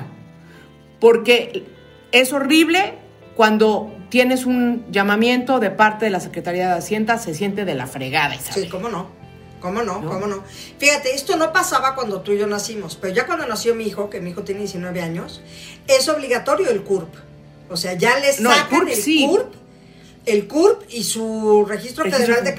Porque 1.01 1.67
es 2.13 2.33
horrible 2.33 2.95
cuando 3.37 3.93
tienes 4.09 4.47
un 4.47 4.87
llamamiento 4.91 5.61
de 5.61 5.71
parte 5.71 6.07
de 6.07 6.11
la 6.11 6.21
Secretaría 6.21 6.69
de 6.69 6.79
Hacienda, 6.79 7.19
se 7.19 7.35
siente 7.35 7.65
de 7.65 7.75
la 7.75 7.87
fregada. 7.87 8.37
Sí, 8.39 8.69
cómo 8.69 8.89
no. 8.89 9.19
¿Cómo 9.61 9.83
no? 9.83 10.01
¿Cómo 10.01 10.27
no? 10.27 10.45
Fíjate, 10.79 11.15
esto 11.15 11.37
no 11.37 11.53
pasaba 11.53 11.95
cuando 11.95 12.21
tú 12.21 12.33
y 12.33 12.39
yo 12.39 12.47
nacimos, 12.47 12.97
pero 12.97 13.13
ya 13.13 13.27
cuando 13.27 13.47
nació 13.47 13.75
mi 13.75 13.85
hijo, 13.85 14.09
que 14.09 14.21
mi 14.21 14.31
hijo 14.31 14.45
tiene 14.45 14.61
19 14.61 15.03
años, 15.03 15.43
es 15.89 16.09
obligatorio 16.09 16.71
el 16.71 16.83
CURP. 16.83 17.13
O 17.69 17.77
sea, 17.77 17.95
ya 17.95 18.19
le 18.19 18.33
sacan 18.33 18.89
el 18.89 18.97
CURP 18.97 19.09
el 19.09 19.27
CURP 19.29 19.55
y 20.91 21.05
su 21.05 21.65
registro, 21.67 22.05
federal 22.05 22.45
de, 22.45 22.55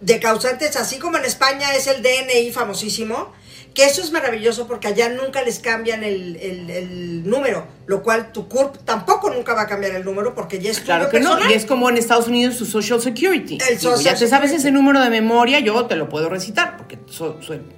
de 0.00 0.20
causantes, 0.20 0.76
así 0.76 0.98
como 0.98 1.18
en 1.18 1.24
España 1.24 1.74
es 1.74 1.86
el 1.86 2.02
DNI 2.02 2.50
famosísimo, 2.52 3.32
que 3.74 3.84
eso 3.84 4.02
es 4.02 4.10
maravilloso 4.10 4.66
porque 4.66 4.88
allá 4.88 5.08
nunca 5.10 5.42
les 5.42 5.60
cambian 5.60 6.02
el, 6.02 7.22
número, 7.28 7.66
lo 7.86 8.02
cual 8.02 8.32
tu 8.32 8.48
CURP 8.48 8.78
tampoco 8.84 9.30
nunca 9.30 9.54
va 9.54 9.62
a 9.62 9.66
cambiar 9.66 9.94
el 9.94 10.04
número 10.04 10.34
porque 10.34 10.58
ya 10.58 10.70
es 10.70 10.80
Claro 10.80 11.08
que 11.08 11.20
no, 11.20 11.38
y 11.48 11.52
es 11.52 11.66
como 11.66 11.88
en 11.88 11.96
Estados 11.96 12.26
Unidos 12.26 12.56
su 12.56 12.66
Social 12.66 13.00
Security. 13.00 13.58
El 13.68 13.78
ya 13.78 14.14
te 14.14 14.26
sabes 14.26 14.52
ese 14.52 14.70
número 14.70 15.00
de 15.00 15.10
memoria, 15.10 15.60
yo 15.60 15.86
te 15.86 15.96
lo 15.96 16.08
puedo 16.08 16.28
recitar 16.28 16.76
porque 16.76 16.98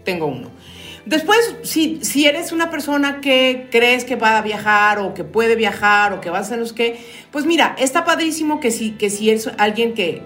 tengo 0.04 0.26
uno. 0.26 0.50
Después, 1.04 1.56
si, 1.62 1.98
si 2.02 2.26
eres 2.26 2.52
una 2.52 2.70
persona 2.70 3.20
que 3.20 3.66
crees 3.70 4.04
que 4.04 4.14
va 4.14 4.38
a 4.38 4.42
viajar 4.42 5.00
o 5.00 5.14
que 5.14 5.24
puede 5.24 5.56
viajar 5.56 6.12
o 6.12 6.20
que 6.20 6.30
va 6.30 6.38
a 6.38 6.56
los 6.56 6.72
que, 6.72 7.00
pues 7.32 7.44
mira, 7.44 7.74
está 7.78 8.04
padrísimo 8.04 8.60
que 8.60 8.70
si, 8.70 8.92
que 8.92 9.10
si 9.10 9.30
eres 9.30 9.50
alguien 9.58 9.94
que 9.94 10.22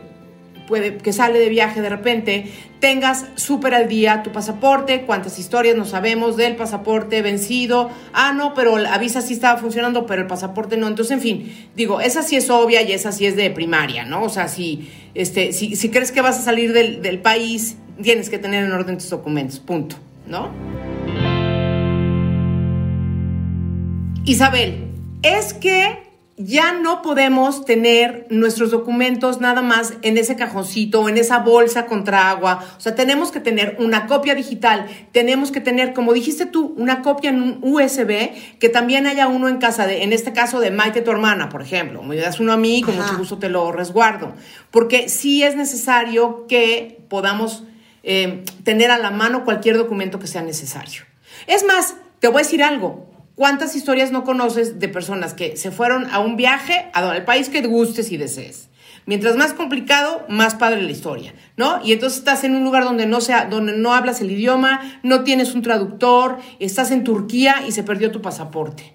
puede, 0.66 0.98
que 0.98 1.12
sale 1.14 1.38
de 1.38 1.48
viaje 1.48 1.80
de 1.80 1.88
repente, 1.88 2.52
tengas 2.80 3.24
súper 3.36 3.74
al 3.74 3.88
día 3.88 4.22
tu 4.22 4.32
pasaporte, 4.32 5.02
cuántas 5.02 5.38
historias 5.38 5.76
no 5.76 5.86
sabemos 5.86 6.36
del 6.36 6.56
pasaporte 6.56 7.22
vencido, 7.22 7.90
ah, 8.12 8.32
no, 8.34 8.52
pero 8.52 8.76
la 8.76 8.98
visa 8.98 9.22
sí 9.22 9.32
estaba 9.32 9.58
funcionando, 9.58 10.04
pero 10.04 10.22
el 10.22 10.28
pasaporte 10.28 10.76
no. 10.76 10.88
Entonces, 10.88 11.12
en 11.12 11.20
fin, 11.20 11.68
digo, 11.74 12.00
esa 12.02 12.22
sí 12.22 12.36
es 12.36 12.50
obvia 12.50 12.82
y 12.82 12.92
esa 12.92 13.12
sí 13.12 13.24
es 13.24 13.36
de 13.36 13.50
primaria, 13.50 14.04
¿no? 14.04 14.24
O 14.24 14.28
sea, 14.28 14.48
si, 14.48 14.90
este, 15.14 15.52
si, 15.52 15.74
si 15.74 15.88
crees 15.88 16.12
que 16.12 16.20
vas 16.20 16.38
a 16.38 16.42
salir 16.42 16.72
del, 16.72 17.00
del 17.00 17.20
país, 17.20 17.76
tienes 18.02 18.28
que 18.28 18.38
tener 18.38 18.64
en 18.64 18.72
orden 18.72 18.98
tus 18.98 19.08
documentos, 19.08 19.58
punto. 19.58 19.96
¿No? 20.26 20.50
Isabel, 24.24 24.90
es 25.22 25.54
que 25.54 26.06
ya 26.38 26.72
no 26.72 27.00
podemos 27.00 27.64
tener 27.64 28.26
nuestros 28.28 28.70
documentos 28.70 29.40
nada 29.40 29.62
más 29.62 29.94
en 30.02 30.18
ese 30.18 30.36
cajoncito 30.36 31.00
o 31.00 31.08
en 31.08 31.16
esa 31.16 31.38
bolsa 31.38 31.86
contra 31.86 32.28
agua. 32.28 32.62
O 32.76 32.80
sea, 32.80 32.94
tenemos 32.94 33.30
que 33.30 33.40
tener 33.40 33.76
una 33.78 34.06
copia 34.06 34.34
digital, 34.34 34.86
tenemos 35.12 35.50
que 35.50 35.60
tener, 35.60 35.94
como 35.94 36.12
dijiste 36.12 36.44
tú, 36.44 36.74
una 36.76 37.00
copia 37.00 37.30
en 37.30 37.40
un 37.40 37.58
USB, 37.62 38.32
que 38.58 38.68
también 38.68 39.06
haya 39.06 39.28
uno 39.28 39.48
en 39.48 39.56
casa, 39.56 39.86
de, 39.86 40.02
en 40.02 40.12
este 40.12 40.32
caso 40.34 40.60
de 40.60 40.70
Maite, 40.70 41.00
tu 41.00 41.10
hermana, 41.10 41.48
por 41.48 41.62
ejemplo. 41.62 42.02
Me 42.02 42.16
das 42.16 42.38
uno 42.38 42.52
a 42.52 42.58
mí, 42.58 42.82
con 42.82 42.96
mucho 42.96 43.16
gusto 43.16 43.38
te 43.38 43.48
lo 43.48 43.72
resguardo. 43.72 44.34
Porque 44.70 45.08
sí 45.08 45.42
es 45.42 45.56
necesario 45.56 46.46
que 46.48 47.00
podamos 47.08 47.62
eh, 48.06 48.42
tener 48.64 48.90
a 48.90 48.96
la 48.96 49.10
mano 49.10 49.44
cualquier 49.44 49.76
documento 49.76 50.18
que 50.18 50.26
sea 50.26 50.40
necesario. 50.40 51.02
Es 51.46 51.64
más, 51.64 51.96
te 52.20 52.28
voy 52.28 52.40
a 52.40 52.44
decir 52.44 52.62
algo 52.62 53.06
¿Cuántas 53.36 53.76
historias 53.76 54.12
no 54.12 54.24
conoces 54.24 54.78
de 54.78 54.88
personas 54.88 55.34
que 55.34 55.58
se 55.58 55.70
fueron 55.70 56.06
a 56.10 56.20
un 56.20 56.36
viaje 56.36 56.88
al 56.94 57.26
país 57.26 57.50
que 57.50 57.60
gustes 57.60 58.10
y 58.10 58.16
desees? 58.16 58.70
Mientras 59.04 59.36
más 59.36 59.52
complicado, 59.52 60.24
más 60.26 60.54
padre 60.54 60.80
la 60.80 60.90
historia, 60.90 61.34
¿no? 61.58 61.84
Y 61.84 61.92
entonces 61.92 62.20
estás 62.20 62.44
en 62.44 62.54
un 62.54 62.64
lugar 62.64 62.84
donde 62.84 63.04
no 63.04 63.20
sea, 63.20 63.44
donde 63.44 63.76
no 63.76 63.92
hablas 63.92 64.22
el 64.22 64.30
idioma, 64.30 64.80
no 65.02 65.22
tienes 65.22 65.54
un 65.54 65.60
traductor, 65.60 66.38
estás 66.60 66.90
en 66.90 67.04
Turquía 67.04 67.56
y 67.68 67.72
se 67.72 67.82
perdió 67.82 68.10
tu 68.10 68.22
pasaporte. 68.22 68.94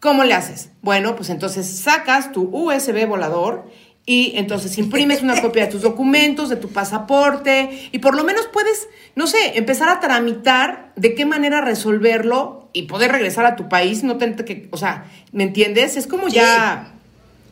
¿Cómo 0.00 0.24
le 0.24 0.32
haces? 0.32 0.70
Bueno, 0.80 1.14
pues 1.14 1.28
entonces 1.28 1.68
sacas 1.68 2.32
tu 2.32 2.44
USB 2.50 3.06
volador 3.06 3.66
y 4.04 4.32
entonces 4.36 4.76
imprimes 4.78 5.22
una 5.22 5.40
copia 5.40 5.66
de 5.66 5.70
tus 5.70 5.82
documentos, 5.82 6.48
de 6.48 6.56
tu 6.56 6.70
pasaporte, 6.70 7.88
y 7.92 7.98
por 8.00 8.16
lo 8.16 8.24
menos 8.24 8.48
puedes, 8.52 8.88
no 9.14 9.26
sé, 9.26 9.56
empezar 9.56 9.88
a 9.88 10.00
tramitar 10.00 10.92
de 10.96 11.14
qué 11.14 11.24
manera 11.24 11.60
resolverlo 11.60 12.68
y 12.72 12.82
poder 12.82 13.12
regresar 13.12 13.46
a 13.46 13.54
tu 13.54 13.68
país, 13.68 14.02
no 14.02 14.18
tener 14.18 14.44
que, 14.44 14.68
o 14.72 14.76
sea, 14.76 15.04
¿me 15.30 15.44
entiendes? 15.44 15.96
Es 15.96 16.06
como 16.06 16.28
ya 16.28 16.92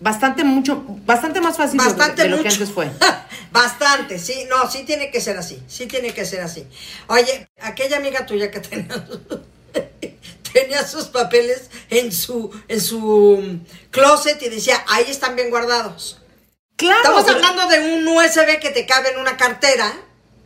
bastante 0.01 0.43
mucho, 0.43 0.83
bastante 1.05 1.41
más 1.41 1.57
fácil 1.57 1.79
bastante 1.79 2.23
de, 2.23 2.31
lo 2.31 2.43
que 2.43 2.49
antes 2.49 2.71
fue. 2.71 2.91
bastante, 3.53 4.19
sí, 4.19 4.47
no, 4.49 4.69
sí 4.69 4.83
tiene 4.85 5.11
que 5.11 5.21
ser 5.21 5.37
así, 5.37 5.63
sí 5.69 5.87
tiene 5.87 6.13
que 6.13 6.25
ser 6.25 6.41
así. 6.41 6.67
Oye, 7.07 7.49
aquella 7.61 7.99
amiga 7.99 8.27
tuya 8.27 8.51
que 8.51 8.59
tenía, 8.61 9.07
tenía 10.53 10.85
sus 10.85 11.05
papeles 11.05 11.71
en 11.91 12.11
su, 12.11 12.51
en 12.67 12.81
su 12.81 13.61
closet 13.91 14.43
y 14.43 14.49
decía, 14.49 14.83
ahí 14.89 15.05
están 15.09 15.37
bien 15.37 15.51
guardados. 15.51 16.19
Estamos 16.88 17.29
hablando 17.29 17.66
de 17.69 17.81
un 17.81 18.09
USB 18.09 18.59
que 18.59 18.71
te 18.71 18.87
cabe 18.87 19.11
en 19.11 19.19
una 19.19 19.37
cartera. 19.37 19.93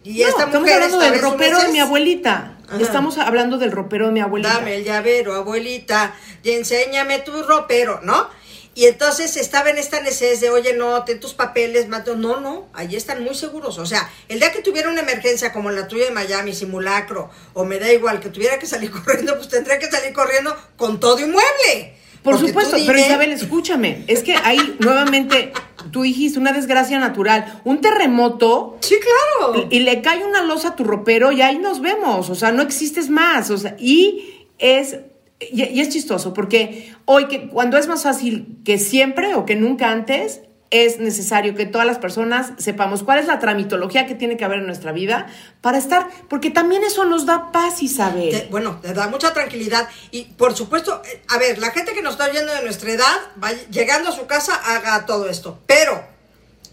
Y 0.02 0.22
esta 0.22 0.46
mujer 0.46 0.82
estamos 0.82 0.94
hablando 0.94 0.98
del 1.00 1.20
ropero 1.20 1.60
de 1.60 1.68
mi 1.68 1.80
abuelita. 1.80 2.56
Estamos 2.80 3.18
hablando 3.18 3.58
del 3.58 3.72
ropero 3.72 4.06
de 4.06 4.12
mi 4.12 4.20
abuelita. 4.20 4.54
Dame 4.54 4.76
el 4.76 4.84
llavero, 4.84 5.34
abuelita, 5.34 6.14
y 6.42 6.50
enséñame 6.50 7.20
tu 7.20 7.42
ropero, 7.42 8.00
¿no? 8.02 8.28
Y 8.76 8.86
entonces 8.86 9.36
estaba 9.36 9.70
en 9.70 9.78
esta 9.78 10.00
necesidad 10.00 10.40
de, 10.40 10.50
oye, 10.50 10.74
no, 10.74 11.04
ten 11.04 11.20
tus 11.20 11.32
papeles, 11.32 11.88
mato. 11.88 12.16
No, 12.16 12.40
no, 12.40 12.68
allí 12.74 12.96
están 12.96 13.22
muy 13.22 13.36
seguros. 13.36 13.78
O 13.78 13.86
sea, 13.86 14.10
el 14.28 14.40
día 14.40 14.50
que 14.50 14.62
tuviera 14.62 14.90
una 14.90 15.02
emergencia 15.02 15.52
como 15.52 15.70
la 15.70 15.86
tuya 15.86 16.06
de 16.06 16.10
Miami, 16.10 16.52
simulacro, 16.52 17.30
o 17.52 17.64
me 17.64 17.78
da 17.78 17.92
igual, 17.92 18.18
que 18.18 18.30
tuviera 18.30 18.58
que 18.58 18.66
salir 18.66 18.90
corriendo, 19.04 19.36
pues 19.36 19.48
tendría 19.48 19.78
que 19.78 19.88
salir 19.88 20.12
corriendo 20.12 20.56
con 20.76 20.98
todo 20.98 21.20
inmueble. 21.20 21.94
Por 22.24 22.38
supuesto, 22.38 22.76
pero 22.86 22.98
Isabel, 22.98 23.32
escúchame, 23.32 24.02
es 24.08 24.22
que 24.22 24.34
ahí 24.34 24.76
nuevamente 24.80 25.52
tú 25.94 26.02
dijiste 26.02 26.40
una 26.40 26.52
desgracia 26.52 26.98
natural, 26.98 27.60
un 27.62 27.80
terremoto. 27.80 28.76
Sí, 28.80 28.96
claro. 28.98 29.68
Y, 29.70 29.78
le 29.78 30.02
cae 30.02 30.24
una 30.24 30.42
losa 30.42 30.70
a 30.70 30.74
tu 30.74 30.82
ropero 30.82 31.30
y 31.30 31.40
ahí 31.40 31.56
nos 31.56 31.80
vemos, 31.80 32.30
o 32.30 32.34
sea, 32.34 32.50
no 32.50 32.62
existes 32.62 33.10
más, 33.10 33.48
o 33.50 33.56
sea, 33.56 33.76
y 33.78 34.48
es 34.58 34.98
y, 35.38 35.62
es 35.62 35.88
chistoso 35.90 36.34
porque 36.34 36.92
hoy 37.04 37.28
que 37.28 37.48
cuando 37.48 37.78
es 37.78 37.86
más 37.86 38.02
fácil 38.02 38.58
que 38.64 38.78
siempre 38.78 39.36
o 39.36 39.46
que 39.46 39.54
nunca 39.54 39.92
antes, 39.92 40.40
es 40.70 40.98
necesario 40.98 41.54
que 41.54 41.66
todas 41.66 41.86
las 41.86 41.98
personas 41.98 42.52
sepamos 42.58 43.02
cuál 43.02 43.18
es 43.18 43.26
la 43.26 43.38
tramitología 43.38 44.06
que 44.06 44.14
tiene 44.14 44.36
que 44.36 44.44
haber 44.44 44.58
en 44.58 44.66
nuestra 44.66 44.92
vida 44.92 45.26
para 45.60 45.78
estar, 45.78 46.08
porque 46.28 46.50
también 46.50 46.82
eso 46.82 47.04
nos 47.04 47.26
da 47.26 47.52
paz, 47.52 47.82
Isabel. 47.82 48.48
bueno, 48.50 48.80
te 48.82 48.92
da 48.92 49.08
mucha 49.08 49.32
tranquilidad 49.32 49.88
y 50.10 50.24
por 50.24 50.54
supuesto, 50.54 51.02
eh, 51.04 51.22
a 51.28 51.38
ver, 51.38 51.58
la 51.58 51.70
gente 51.70 51.92
que 51.92 52.02
nos 52.02 52.14
está 52.14 52.26
oyendo 52.26 52.52
de 52.52 52.62
nuestra 52.62 52.90
edad, 52.90 53.20
va 53.42 53.52
llegando 53.70 54.10
a 54.10 54.12
su 54.12 54.26
casa, 54.26 54.54
haga 54.54 55.06
todo 55.06 55.28
esto, 55.28 55.60
pero 55.66 56.04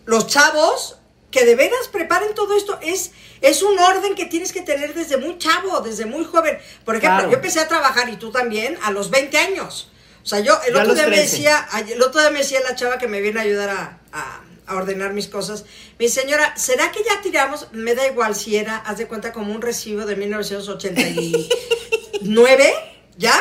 los 0.06 0.27
chavos 0.27 0.97
que 1.30 1.45
de 1.45 1.56
veras 1.56 1.88
preparen 1.91 2.36
todo 2.36 2.56
esto 2.56 2.77
es, 2.82 3.12
es 3.39 3.63
un 3.63 3.80
orden 3.80 4.15
que 4.15 4.25
tienes 4.25 4.51
que 4.51 4.62
tener 4.62 4.93
desde 4.93 5.17
muy 5.17 5.38
chavo, 5.38 5.80
desde 5.82 6.06
muy 6.06 6.25
joven. 6.25 6.58
Por 6.84 6.95
ejemplo, 6.95 7.30
yo 7.30 7.36
empecé 7.36 7.60
a 7.62 7.67
trabajar 7.67 8.10
y 8.10 8.17
tú 8.17 8.32
también 8.32 8.77
a 8.84 8.91
los 8.91 9.10
20 9.10 9.38
años. 9.38 9.90
O 10.23 10.27
sea, 10.27 10.39
yo 10.39 10.57
el 10.67 10.75
otro 10.75 10.93
día 10.93 11.07
me 11.07 11.19
decía, 11.19 11.67
el 11.88 12.01
otro 12.01 12.21
día 12.21 12.31
me 12.31 12.39
decía 12.39 12.60
la 12.67 12.75
chava 12.75 12.97
que 12.97 13.07
me 13.07 13.21
viene 13.21 13.39
a 13.39 13.43
ayudar 13.43 13.99
a, 14.12 14.41
ordenar 14.73 15.12
mis 15.12 15.27
cosas, 15.27 15.65
mi 15.99 16.07
señora, 16.07 16.55
¿será 16.55 16.93
que 16.93 17.03
ya 17.03 17.21
tiramos? 17.21 17.67
Me 17.73 17.93
da 17.93 18.07
igual 18.07 18.36
si 18.36 18.55
era, 18.55 18.77
haz 18.77 18.99
de 18.99 19.07
cuenta, 19.07 19.34
como 19.34 19.53
un 19.53 19.62
recibo 19.62 20.05
de 20.05 20.15
1989, 20.15 22.73
¿ya? 23.17 23.34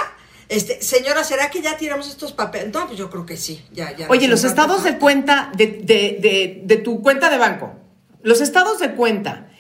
Este, 0.49 0.83
señora, 0.83 1.23
¿será 1.23 1.49
que 1.49 1.63
ya 1.63 1.77
tiramos 1.77 2.09
estos 2.09 2.33
papeles? 2.33 2.73
No, 2.73 2.89
pues 2.89 2.99
yo 2.99 3.11
creo 3.11 3.27
que 3.27 3.37
sí, 3.37 3.65
ya, 3.71 3.97
ya. 3.97 4.09
Oye, 4.09 4.27
los 4.27 4.43
estados 4.43 4.83
de 4.83 4.99
cuenta 4.99 5.53
de, 5.55 5.79
de, 5.85 6.63
de 6.65 6.77
tu 6.79 7.01
cuenta 7.01 7.31
de 7.31 7.39
banco, 7.39 7.77
los 8.23 8.41
estados 8.41 8.81
de 8.81 8.97
cuenta 8.97 9.51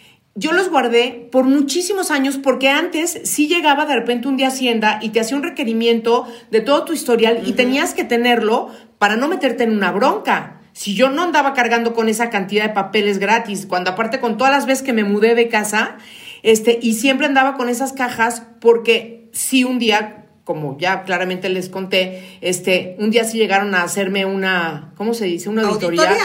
yo 0.40 0.52
los 0.52 0.70
guardé 0.70 1.28
por 1.30 1.44
muchísimos 1.44 2.10
años 2.10 2.38
porque 2.42 2.70
antes 2.70 3.20
sí 3.24 3.46
llegaba 3.46 3.84
de 3.84 3.94
repente 3.94 4.26
un 4.26 4.38
día 4.38 4.48
Hacienda 4.48 4.98
y 5.02 5.10
te 5.10 5.20
hacía 5.20 5.36
un 5.36 5.42
requerimiento 5.42 6.26
de 6.50 6.62
todo 6.62 6.86
tu 6.86 6.94
historial 6.94 7.42
y 7.44 7.52
tenías 7.52 7.92
que 7.92 8.04
tenerlo 8.04 8.70
para 8.98 9.16
no 9.16 9.28
meterte 9.28 9.64
en 9.64 9.72
una 9.72 9.92
bronca. 9.92 10.62
Si 10.72 10.94
yo 10.94 11.10
no 11.10 11.24
andaba 11.24 11.52
cargando 11.52 11.92
con 11.92 12.08
esa 12.08 12.30
cantidad 12.30 12.64
de 12.64 12.70
papeles 12.72 13.18
gratis, 13.18 13.66
cuando 13.66 13.90
aparte 13.90 14.18
con 14.18 14.38
todas 14.38 14.50
las 14.50 14.64
veces 14.64 14.82
que 14.82 14.94
me 14.94 15.04
mudé 15.04 15.34
de 15.34 15.48
casa, 15.48 15.98
este, 16.42 16.78
y 16.80 16.94
siempre 16.94 17.26
andaba 17.26 17.58
con 17.58 17.68
esas 17.68 17.92
cajas 17.92 18.44
porque 18.62 19.28
si 19.32 19.64
un 19.64 19.78
día, 19.78 20.24
como 20.44 20.78
ya 20.78 21.02
claramente 21.02 21.50
les 21.50 21.68
conté, 21.68 22.38
este, 22.40 22.96
un 22.98 23.10
día 23.10 23.24
sí 23.24 23.36
llegaron 23.36 23.74
a 23.74 23.82
hacerme 23.82 24.24
una, 24.24 24.94
¿cómo 24.96 25.12
se 25.12 25.26
dice? 25.26 25.50
Una 25.50 25.68
auditoría 25.68 26.16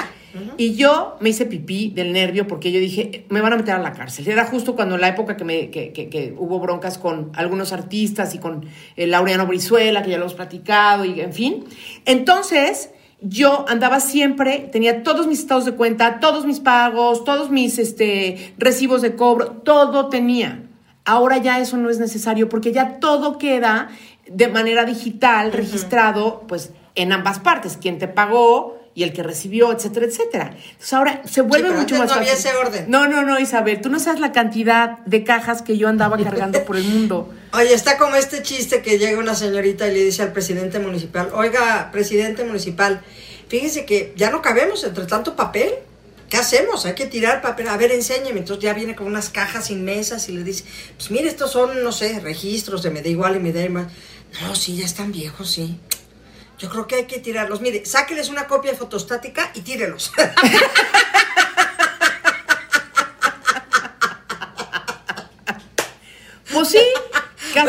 y 0.58 0.76
yo 0.76 1.18
me 1.20 1.30
hice 1.30 1.46
pipí 1.46 1.92
del 1.92 2.14
nervio 2.14 2.48
porque 2.48 2.72
yo 2.72 2.80
dije, 2.80 3.26
me 3.30 3.42
van 3.42 3.54
a 3.54 3.58
meter 3.58 3.76
a 3.76 3.80
la 3.80 3.94
cárcel. 3.94 4.28
Era 4.28 4.46
justo 4.46 4.76
cuando 4.76 4.98
la 4.98 5.08
época 5.08 5.38
que, 5.38 5.44
me, 5.44 5.70
que, 5.70 5.92
que, 5.92 6.36
hubo 6.38 6.60
broncas 6.60 6.98
con 6.98 7.32
algunos 7.36 7.74
artistas 7.74 8.36
y 8.36 8.40
con 8.40 8.66
el 8.96 9.12
Laureano 9.12 9.48
Brizuela, 9.48 10.04
que 10.04 10.10
ya 10.12 10.18
lo 10.18 10.24
hemos 10.24 10.34
platicado, 10.34 11.06
y 11.06 11.22
en 11.22 11.34
fin. 11.34 11.66
Entonces, 12.06 12.92
yo 13.22 13.66
andaba 13.68 14.00
siempre, 14.00 14.70
tenía 14.72 15.04
todos 15.04 15.28
mis 15.28 15.40
estados 15.40 15.66
de 15.66 15.74
cuenta, 15.74 16.20
todos 16.20 16.46
mis 16.46 16.60
pagos, 16.60 17.24
todos 17.24 17.50
mis 17.50 17.80
este, 17.80 18.54
recibos 18.58 19.02
de 19.02 19.16
cobro, 19.16 19.48
todo 19.64 20.10
tenía. 20.10 20.64
Ahora 21.06 21.38
ya 21.38 21.60
eso 21.60 21.78
no 21.78 21.90
es 21.90 22.00
necesario 22.00 22.50
porque 22.50 22.72
ya 22.72 23.00
todo 23.00 23.38
queda 23.38 23.90
de 24.28 24.48
manera 24.48 24.86
digital, 24.86 25.52
registrado, 25.54 26.44
pues 26.48 26.72
en 26.96 27.12
ambas 27.12 27.40
partes. 27.40 27.78
Quien 27.78 28.00
te 28.00 28.08
pagó, 28.08 28.78
y 28.96 29.04
el 29.04 29.12
que 29.12 29.24
recibió, 29.24 29.74
etcétera, 29.74 30.06
etcétera. 30.06 30.56
Entonces 30.56 30.94
ahora 30.94 31.22
se 31.30 31.42
vuelve 31.42 31.70
mucho 31.72 31.98
más 31.98 32.10
no 32.10 32.16
Había 32.16 32.32
ese 32.32 32.56
orden. 32.56 32.86
No, 32.88 33.08
no, 33.08 33.24
no, 33.24 33.38
Isabel, 33.38 33.82
tú 33.82 33.90
no 33.90 34.00
sabes 34.00 34.22
la 34.22 34.32
cantidad 34.32 35.00
de 35.00 35.26
cajas 35.26 35.62
que 35.62 35.78
yo 35.78 35.90
andaba 35.90 36.18
cargando 36.18 36.64
por 36.64 36.78
el 36.78 36.86
mundo. 36.86 37.32
Oye, 37.54 37.74
está 37.74 37.98
como 37.98 38.16
este 38.16 38.42
chiste 38.42 38.82
que 38.82 38.98
llega 38.98 39.20
una 39.20 39.36
señorita 39.36 39.86
y 39.90 39.94
le 39.94 40.06
dice 40.06 40.24
al 40.24 40.32
presidente 40.32 40.80
municipal, 40.80 41.30
oiga, 41.34 41.90
presidente 41.92 42.46
municipal, 42.46 43.02
fíjese 43.50 43.86
que 43.86 44.14
ya 44.16 44.30
no 44.32 44.42
cabemos 44.42 44.84
entre 44.86 45.06
tanto 45.06 45.36
papel. 45.36 45.74
¿Qué 46.30 46.38
hacemos? 46.38 46.86
Hay 46.86 46.96
que 46.96 47.06
tirar 47.06 47.42
papel. 47.42 47.68
A 47.68 47.78
ver, 47.78 47.92
enséñeme. 47.92 48.40
Entonces 48.40 48.64
ya 48.64 48.74
viene 48.74 48.96
con 48.96 49.08
unas 49.08 49.30
cajas 49.30 49.68
sin 49.68 49.86
mesas 49.86 50.28
y 50.28 50.32
le 50.32 50.44
dice, 50.44 50.64
pues 50.98 51.12
mire, 51.12 51.28
estos 51.28 51.52
son, 51.52 51.84
no 51.84 51.92
sé, 51.92 52.20
registros 52.20 52.82
de 52.82 52.90
me 52.90 53.02
da 53.02 53.10
igual 53.10 53.36
y 53.36 53.40
me 53.40 53.52
da 53.52 53.62
igual. 53.62 53.88
No, 54.42 54.56
sí, 54.56 54.78
ya 54.78 54.86
están 54.86 55.12
viejos, 55.12 55.52
sí. 55.52 55.78
Yo 56.58 56.70
creo 56.70 56.88
que 56.88 56.96
hay 56.96 57.06
que 57.06 57.20
tirarlos. 57.20 57.62
Mire, 57.62 57.86
sáqueles 57.86 58.30
una 58.30 58.48
copia 58.48 58.76
fotostática 58.76 59.52
y 59.54 59.62
tírelos. 59.62 60.12
Pues 66.54 66.70
sí, 66.70 66.88
casi, 67.54 67.68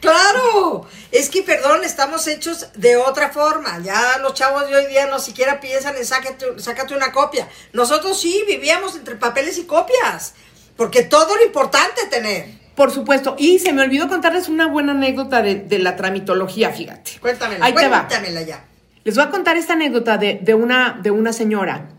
claro. 0.00 0.86
Es 1.10 1.28
que, 1.28 1.42
perdón, 1.42 1.82
estamos 1.82 2.24
hechos 2.28 2.68
de 2.74 2.96
otra 2.96 3.30
forma. 3.30 3.80
Ya 3.80 4.18
los 4.18 4.34
chavos 4.34 4.68
de 4.68 4.76
hoy 4.76 4.86
día 4.86 5.06
no 5.06 5.18
siquiera 5.18 5.58
piensan 5.58 5.96
en 5.96 6.06
sácate, 6.06 6.60
sácate 6.60 6.94
una 6.94 7.10
copia. 7.10 7.48
Nosotros 7.72 8.20
sí 8.20 8.44
vivíamos 8.46 8.94
entre 8.94 9.16
papeles 9.16 9.58
y 9.58 9.64
copias. 9.64 10.34
Porque 10.76 11.02
todo 11.02 11.34
lo 11.34 11.44
importante 11.44 12.06
tener. 12.06 12.59
Por 12.74 12.90
supuesto. 12.90 13.36
Y 13.38 13.58
se 13.58 13.72
me 13.72 13.82
olvidó 13.82 14.08
contarles 14.08 14.48
una 14.48 14.66
buena 14.66 14.92
anécdota 14.92 15.42
de, 15.42 15.78
la 15.78 15.96
tramitología, 15.96 16.70
fíjate. 16.70 17.12
Cuéntamela, 17.20 17.64
Ahí 17.64 17.72
cuéntamela 17.72 18.42
ya. 18.42 18.64
Les 19.04 19.14
voy 19.14 19.24
a 19.24 19.30
contar 19.30 19.56
esta 19.56 19.72
anécdota 19.74 20.18
de, 20.18 20.54
una, 20.54 20.98
de 21.02 21.10
una 21.10 21.32
señora 21.32 21.90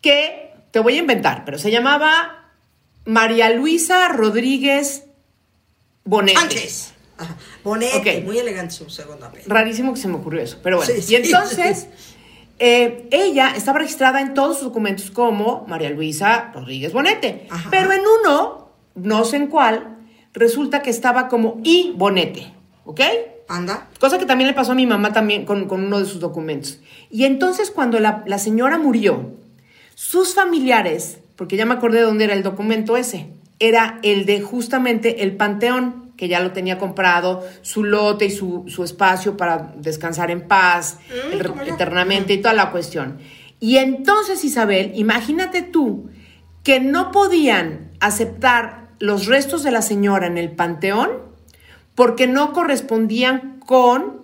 que 0.00 0.54
te 0.70 0.80
voy 0.80 0.96
a 0.96 0.98
inventar, 0.98 1.44
pero 1.44 1.58
se 1.58 1.70
llamaba 1.70 2.52
María 3.04 3.50
Luisa 3.50 4.08
Rodríguez 4.08 5.04
Bonetti. 6.04 6.38
Sánchez. 6.38 6.92
Ajá. 7.18 7.36
Bonete, 7.64 8.20
muy 8.20 8.38
elegante 8.38 8.74
su 8.74 8.90
segundo 8.90 9.26
apellido. 9.26 9.52
Rarísimo 9.52 9.94
que 9.94 10.00
se 10.00 10.08
me 10.08 10.16
ocurrió 10.16 10.42
eso, 10.42 10.58
pero 10.62 10.76
bueno. 10.76 10.92
y 11.08 11.14
entonces, 11.14 11.88
eh, 12.58 13.08
ella 13.10 13.54
estaba 13.56 13.78
registrada 13.78 14.20
en 14.20 14.34
todos 14.34 14.58
sus 14.58 14.66
documentos 14.68 15.10
como 15.10 15.64
María 15.66 15.90
Luisa 15.90 16.52
Rodríguez 16.54 16.92
Bonete, 16.92 17.48
pero 17.70 17.92
en 17.92 18.02
uno, 18.22 18.70
no 18.94 19.24
sé 19.24 19.36
en 19.36 19.46
cuál, 19.48 19.95
resulta 20.36 20.82
que 20.82 20.90
estaba 20.90 21.26
como 21.26 21.60
I 21.64 21.92
Bonete, 21.96 22.52
¿ok? 22.84 23.00
Anda. 23.48 23.88
Cosa 23.98 24.18
que 24.18 24.26
también 24.26 24.48
le 24.48 24.54
pasó 24.54 24.72
a 24.72 24.76
mi 24.76 24.86
mamá 24.86 25.12
también 25.12 25.44
con, 25.44 25.68
uno 25.68 25.98
de 25.98 26.04
sus 26.04 26.20
documentos. 26.20 26.80
Y 27.10 27.24
entonces 27.24 27.72
cuando 27.72 27.98
la, 27.98 28.22
la 28.26 28.38
señora 28.38 28.78
murió, 28.78 29.32
sus 29.94 30.34
familiares, 30.34 31.18
porque 31.36 31.56
ya 31.56 31.66
me 31.66 31.74
acordé 31.74 31.98
de 31.98 32.04
dónde 32.04 32.24
era 32.24 32.34
el 32.34 32.42
documento 32.42 32.96
ese, 32.96 33.28
era 33.58 33.98
el 34.02 34.26
de 34.26 34.40
justamente 34.40 35.22
el 35.22 35.36
Panteón, 35.36 36.12
que 36.16 36.28
ya 36.28 36.40
lo 36.40 36.52
tenía 36.52 36.78
comprado, 36.78 37.46
su 37.62 37.84
lote 37.84 38.26
y 38.26 38.30
su, 38.30 38.64
espacio 38.82 39.36
para 39.36 39.74
descansar 39.76 40.30
en 40.30 40.48
paz 40.48 40.98
mm, 41.10 41.68
eternamente 41.68 42.34
y 42.34 42.38
toda 42.38 42.54
la 42.54 42.70
cuestión. 42.70 43.18
Y 43.60 43.76
entonces, 43.76 44.44
Isabel, 44.44 44.92
imagínate 44.94 45.62
tú 45.62 46.10
que 46.62 46.80
no 46.80 47.10
podían 47.10 47.92
aceptar 48.00 48.85
los 48.98 49.26
restos 49.26 49.62
de 49.62 49.70
la 49.70 49.82
señora 49.82 50.26
en 50.26 50.38
el 50.38 50.50
Panteón 50.50 51.10
porque 51.94 52.26
no 52.26 52.52
correspondían 52.52 53.60
con 53.60 54.22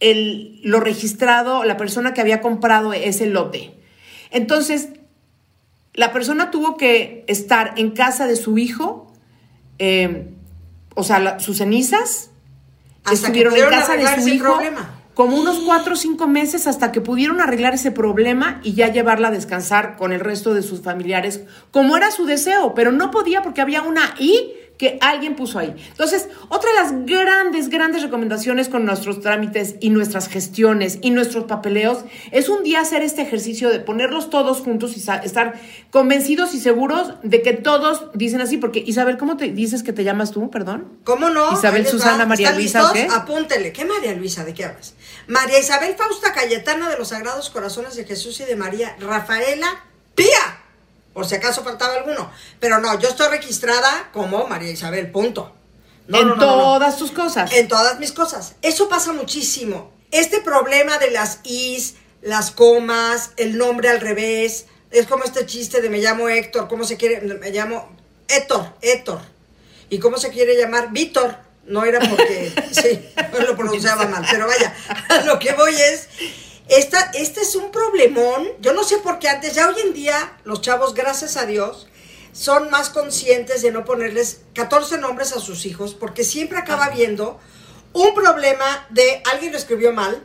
el, 0.00 0.60
lo 0.62 0.80
registrado, 0.80 1.64
la 1.64 1.76
persona 1.76 2.14
que 2.14 2.20
había 2.20 2.40
comprado 2.40 2.92
ese 2.92 3.26
lote. 3.26 3.74
Entonces, 4.30 4.90
la 5.94 6.12
persona 6.12 6.50
tuvo 6.50 6.76
que 6.76 7.24
estar 7.26 7.74
en 7.76 7.90
casa 7.90 8.26
de 8.26 8.36
su 8.36 8.58
hijo, 8.58 9.12
eh, 9.78 10.28
o 10.94 11.02
sea, 11.02 11.40
sus 11.40 11.58
cenizas 11.58 12.30
estuvieron 13.10 13.56
en 13.56 13.70
casa 13.70 13.96
de 13.96 14.20
su 14.20 14.28
hijo 14.28 14.58
como 15.16 15.38
unos 15.38 15.60
cuatro 15.60 15.94
o 15.94 15.96
cinco 15.96 16.26
meses 16.26 16.66
hasta 16.66 16.92
que 16.92 17.00
pudieron 17.00 17.40
arreglar 17.40 17.72
ese 17.72 17.90
problema 17.90 18.60
y 18.62 18.74
ya 18.74 18.92
llevarla 18.92 19.28
a 19.28 19.30
descansar 19.30 19.96
con 19.96 20.12
el 20.12 20.20
resto 20.20 20.52
de 20.52 20.60
sus 20.60 20.82
familiares, 20.82 21.40
como 21.70 21.96
era 21.96 22.10
su 22.10 22.26
deseo, 22.26 22.74
pero 22.74 22.92
no 22.92 23.10
podía 23.10 23.40
porque 23.40 23.62
había 23.62 23.80
una 23.80 24.14
I 24.18 24.52
que 24.78 24.98
alguien 25.00 25.36
puso 25.36 25.58
ahí. 25.58 25.74
Entonces, 25.90 26.28
otra 26.48 26.70
de 26.70 26.76
las 26.76 27.06
grandes, 27.06 27.68
grandes 27.68 28.02
recomendaciones 28.02 28.68
con 28.68 28.84
nuestros 28.84 29.20
trámites 29.20 29.76
y 29.80 29.90
nuestras 29.90 30.28
gestiones 30.28 30.98
y 31.02 31.10
nuestros 31.10 31.44
papeleos 31.44 31.98
es 32.30 32.48
un 32.48 32.62
día 32.62 32.80
hacer 32.80 33.02
este 33.02 33.22
ejercicio 33.22 33.70
de 33.70 33.80
ponerlos 33.80 34.30
todos 34.30 34.60
juntos 34.60 34.96
y 34.96 35.00
estar 35.00 35.54
convencidos 35.90 36.54
y 36.54 36.60
seguros 36.60 37.14
de 37.22 37.42
que 37.42 37.52
todos 37.52 38.06
dicen 38.14 38.40
así, 38.40 38.58
porque 38.58 38.82
Isabel, 38.86 39.16
¿cómo 39.16 39.36
te 39.36 39.50
dices 39.50 39.82
que 39.82 39.92
te 39.92 40.04
llamas 40.04 40.30
tú, 40.30 40.50
perdón? 40.50 40.98
¿Cómo 41.04 41.30
no? 41.30 41.52
Isabel 41.52 41.86
Susana 41.86 42.26
María 42.26 42.52
Luisa, 42.52 42.90
¿qué? 42.92 43.08
Apúntele, 43.10 43.72
¿qué 43.72 43.84
María 43.84 44.14
Luisa? 44.14 44.44
¿De 44.44 44.54
qué 44.54 44.64
hablas? 44.64 44.94
María 45.26 45.58
Isabel 45.58 45.94
Fausta 45.96 46.32
Cayetana 46.32 46.90
de 46.90 46.98
los 46.98 47.08
Sagrados 47.08 47.50
Corazones 47.50 47.96
de 47.96 48.04
Jesús 48.04 48.40
y 48.40 48.44
de 48.44 48.56
María 48.56 48.96
Rafaela 49.00 49.84
Pía 50.14 50.55
por 51.16 51.26
si 51.26 51.34
acaso 51.34 51.64
faltaba 51.64 51.94
alguno. 51.94 52.30
Pero 52.60 52.78
no, 52.78 53.00
yo 53.00 53.08
estoy 53.08 53.28
registrada 53.28 54.10
como 54.12 54.46
María 54.48 54.70
Isabel, 54.70 55.10
punto. 55.10 55.50
en 56.08 56.36
todas 56.38 56.98
tus 56.98 57.10
cosas. 57.10 57.50
En 57.54 57.68
todas 57.68 57.98
mis 57.98 58.12
cosas. 58.12 58.56
Eso 58.60 58.90
pasa 58.90 59.14
muchísimo. 59.14 59.90
Este 60.10 60.42
problema 60.42 60.98
de 60.98 61.12
las 61.12 61.40
is, 61.42 61.94
las 62.20 62.50
comas, 62.50 63.30
el 63.38 63.56
nombre 63.56 63.88
al 63.88 64.02
revés, 64.02 64.66
es 64.90 65.06
como 65.06 65.24
este 65.24 65.46
chiste 65.46 65.80
de 65.80 65.88
me 65.88 66.00
llamo 66.00 66.28
Héctor, 66.28 66.68
¿cómo 66.68 66.84
se 66.84 66.98
quiere? 66.98 67.22
Me 67.22 67.50
llamo 67.50 67.88
Héctor, 68.28 68.74
Héctor. 68.82 69.20
¿Y 69.88 69.98
cómo 69.98 70.18
se 70.18 70.28
quiere 70.28 70.54
llamar? 70.54 70.92
Víctor. 70.92 71.34
No 71.64 71.86
era 71.86 71.98
porque, 71.98 72.52
sí, 72.72 73.08
lo 73.40 73.56
pronunciaba 73.56 74.04
mal, 74.04 74.22
pero 74.30 74.46
vaya, 74.46 74.74
lo 75.24 75.38
que 75.38 75.54
voy 75.54 75.74
es 75.74 76.08
esta, 76.68 77.10
este 77.14 77.42
es 77.42 77.54
un 77.54 77.70
problemón. 77.70 78.48
Yo 78.60 78.72
no 78.72 78.84
sé 78.84 78.98
por 78.98 79.18
qué 79.18 79.28
antes, 79.28 79.54
ya 79.54 79.68
hoy 79.68 79.80
en 79.80 79.92
día, 79.92 80.38
los 80.44 80.60
chavos, 80.60 80.94
gracias 80.94 81.36
a 81.36 81.46
Dios, 81.46 81.86
son 82.32 82.70
más 82.70 82.90
conscientes 82.90 83.62
de 83.62 83.70
no 83.70 83.84
ponerles 83.84 84.42
14 84.54 84.98
nombres 84.98 85.32
a 85.32 85.40
sus 85.40 85.64
hijos, 85.64 85.94
porque 85.94 86.24
siempre 86.24 86.58
acaba 86.58 86.90
viendo 86.90 87.40
un 87.92 88.14
problema 88.14 88.86
de 88.90 89.22
alguien 89.30 89.52
lo 89.52 89.58
escribió 89.58 89.92
mal. 89.92 90.22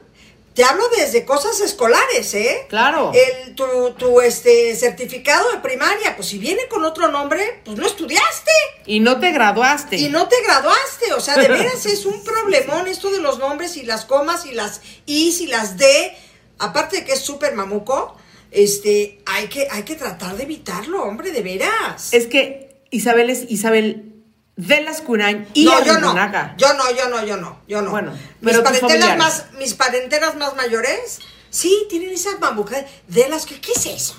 Te 0.53 0.65
hablo 0.65 0.83
desde 0.97 1.23
cosas 1.23 1.61
escolares, 1.61 2.33
¿eh? 2.33 2.65
Claro. 2.67 3.13
El, 3.13 3.55
tu, 3.55 3.93
tu 3.93 4.19
este, 4.19 4.75
certificado 4.75 5.49
de 5.53 5.59
primaria, 5.59 6.17
pues 6.17 6.27
si 6.27 6.39
viene 6.39 6.67
con 6.67 6.83
otro 6.83 7.07
nombre, 7.07 7.61
pues 7.63 7.77
no 7.77 7.87
estudiaste. 7.87 8.51
Y 8.85 8.99
no 8.99 9.17
te 9.21 9.31
graduaste. 9.31 9.95
Y 9.95 10.09
no 10.09 10.27
te 10.27 10.35
graduaste. 10.43 11.13
O 11.13 11.21
sea, 11.21 11.37
de 11.37 11.47
veras 11.47 11.85
es 11.85 12.05
un 12.05 12.21
problemón 12.25 12.89
esto 12.89 13.09
de 13.11 13.21
los 13.21 13.39
nombres 13.39 13.77
y 13.77 13.83
las 13.83 14.03
comas 14.03 14.45
y 14.45 14.51
las 14.51 14.81
is 15.05 15.39
y 15.39 15.47
las 15.47 15.77
d 15.77 16.17
aparte 16.61 16.97
de 16.97 17.05
que 17.05 17.13
es 17.13 17.19
súper 17.19 17.55
mamuco, 17.55 18.15
este, 18.51 19.21
hay 19.25 19.47
que, 19.47 19.67
hay 19.69 19.83
que 19.83 19.95
tratar 19.95 20.37
de 20.37 20.43
evitarlo, 20.43 21.03
hombre, 21.03 21.31
de 21.31 21.41
veras. 21.41 22.13
Es 22.13 22.27
que 22.27 22.83
Isabel 22.91 23.29
es 23.29 23.49
Isabel 23.49 24.13
de 24.55 24.81
las 24.81 25.01
Curain 25.01 25.47
y 25.53 25.65
no, 25.65 25.83
yo 25.83 25.99
no, 25.99 26.13
yo 26.57 26.73
no, 26.73 26.91
yo 26.91 27.09
no, 27.09 27.25
yo 27.25 27.37
no, 27.37 27.59
yo 27.67 27.81
no. 27.81 27.91
Bueno, 27.91 28.13
mis 28.41 28.57
parenteras 28.59 29.17
más, 29.17 29.45
mis 29.57 29.73
parenteras 29.73 30.35
más 30.35 30.55
mayores, 30.55 31.19
sí, 31.49 31.87
tienen 31.89 32.11
esa 32.11 32.37
mamuca 32.37 32.85
de 33.07 33.29
las 33.29 33.45
que, 33.45 33.59
¿qué 33.59 33.71
es 33.71 33.85
eso? 33.87 34.15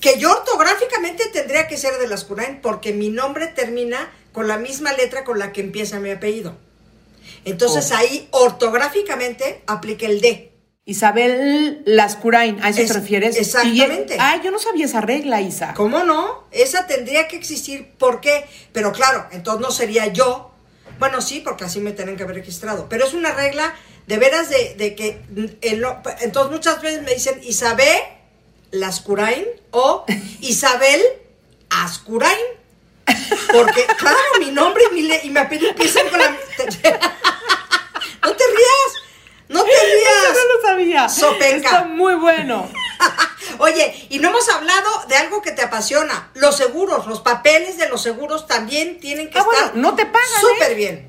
Que 0.00 0.18
yo 0.18 0.30
ortográficamente 0.30 1.26
tendría 1.32 1.66
que 1.66 1.78
ser 1.78 1.98
de 1.98 2.08
las 2.08 2.24
Curain 2.24 2.60
porque 2.60 2.92
mi 2.92 3.08
nombre 3.08 3.46
termina 3.46 4.12
con 4.32 4.48
la 4.48 4.58
misma 4.58 4.92
letra 4.92 5.24
con 5.24 5.38
la 5.38 5.52
que 5.52 5.62
empieza 5.62 5.98
mi 5.98 6.10
apellido. 6.10 6.56
Entonces 7.46 7.90
oh. 7.92 7.96
ahí 7.96 8.28
ortográficamente 8.32 9.62
aplique 9.66 10.06
el 10.06 10.20
D. 10.20 10.55
Isabel 10.88 11.82
Lascurain, 11.84 12.62
¿a 12.62 12.68
eso 12.68 12.86
te 12.86 12.92
refieres? 12.92 13.36
Exactamente. 13.36 14.16
ay, 14.20 14.40
yo 14.44 14.52
no 14.52 14.60
sabía 14.60 14.84
esa 14.84 15.00
regla, 15.00 15.40
Isa. 15.40 15.74
¿Cómo 15.74 16.04
no? 16.04 16.44
Esa 16.52 16.86
tendría 16.86 17.26
que 17.26 17.34
existir. 17.34 17.90
¿Por 17.98 18.20
qué? 18.20 18.46
Pero 18.72 18.92
claro, 18.92 19.26
entonces 19.32 19.60
no 19.60 19.72
sería 19.72 20.06
yo. 20.06 20.52
Bueno, 21.00 21.20
sí, 21.20 21.40
porque 21.40 21.64
así 21.64 21.80
me 21.80 21.90
tienen 21.90 22.16
que 22.16 22.22
haber 22.22 22.36
registrado. 22.36 22.88
Pero 22.88 23.04
es 23.04 23.14
una 23.14 23.32
regla 23.32 23.74
de 24.06 24.16
veras 24.16 24.48
de, 24.48 24.94
que... 24.94 25.20
entonces 26.20 26.52
muchas 26.52 26.80
veces 26.80 27.02
me 27.02 27.14
dicen 27.14 27.40
Isabel 27.42 27.98
Lascurain 28.70 29.44
o 29.72 30.04
Isabel 30.40 31.02
Ascurain. 31.68 32.46
Porque, 33.52 33.86
claro, 33.98 34.18
mi 34.38 34.52
nombre 34.52 34.84
y 34.92 34.94
mi, 34.94 35.12
y 35.24 35.30
mi 35.30 35.38
apellido 35.38 35.70
empiezan 35.70 36.08
con 36.08 36.20
la... 36.20 36.30
no 38.22 38.36
te 38.36 38.44
rías. 38.44 38.85
No 39.56 39.64
te 39.64 39.70
rías. 39.70 40.34
no 40.34 40.54
lo 40.54 40.68
sabía. 40.68 41.08
Sopenca. 41.08 41.68
Está 41.68 41.84
muy 41.84 42.14
bueno. 42.14 42.68
Oye, 43.58 44.06
y 44.10 44.18
no 44.18 44.28
hemos 44.28 44.48
hablado 44.48 44.88
de 45.08 45.16
algo 45.16 45.40
que 45.40 45.52
te 45.52 45.62
apasiona. 45.62 46.30
Los 46.34 46.56
seguros, 46.56 47.06
los 47.06 47.20
papeles 47.20 47.78
de 47.78 47.88
los 47.88 48.02
seguros 48.02 48.46
también 48.46 49.00
tienen 49.00 49.30
que 49.30 49.38
ah, 49.38 49.46
estar 49.50 49.76
no 49.76 49.94
te 49.94 50.06
pagan. 50.06 50.40
Súper 50.40 50.72
¿eh? 50.72 50.74
bien. 50.74 51.08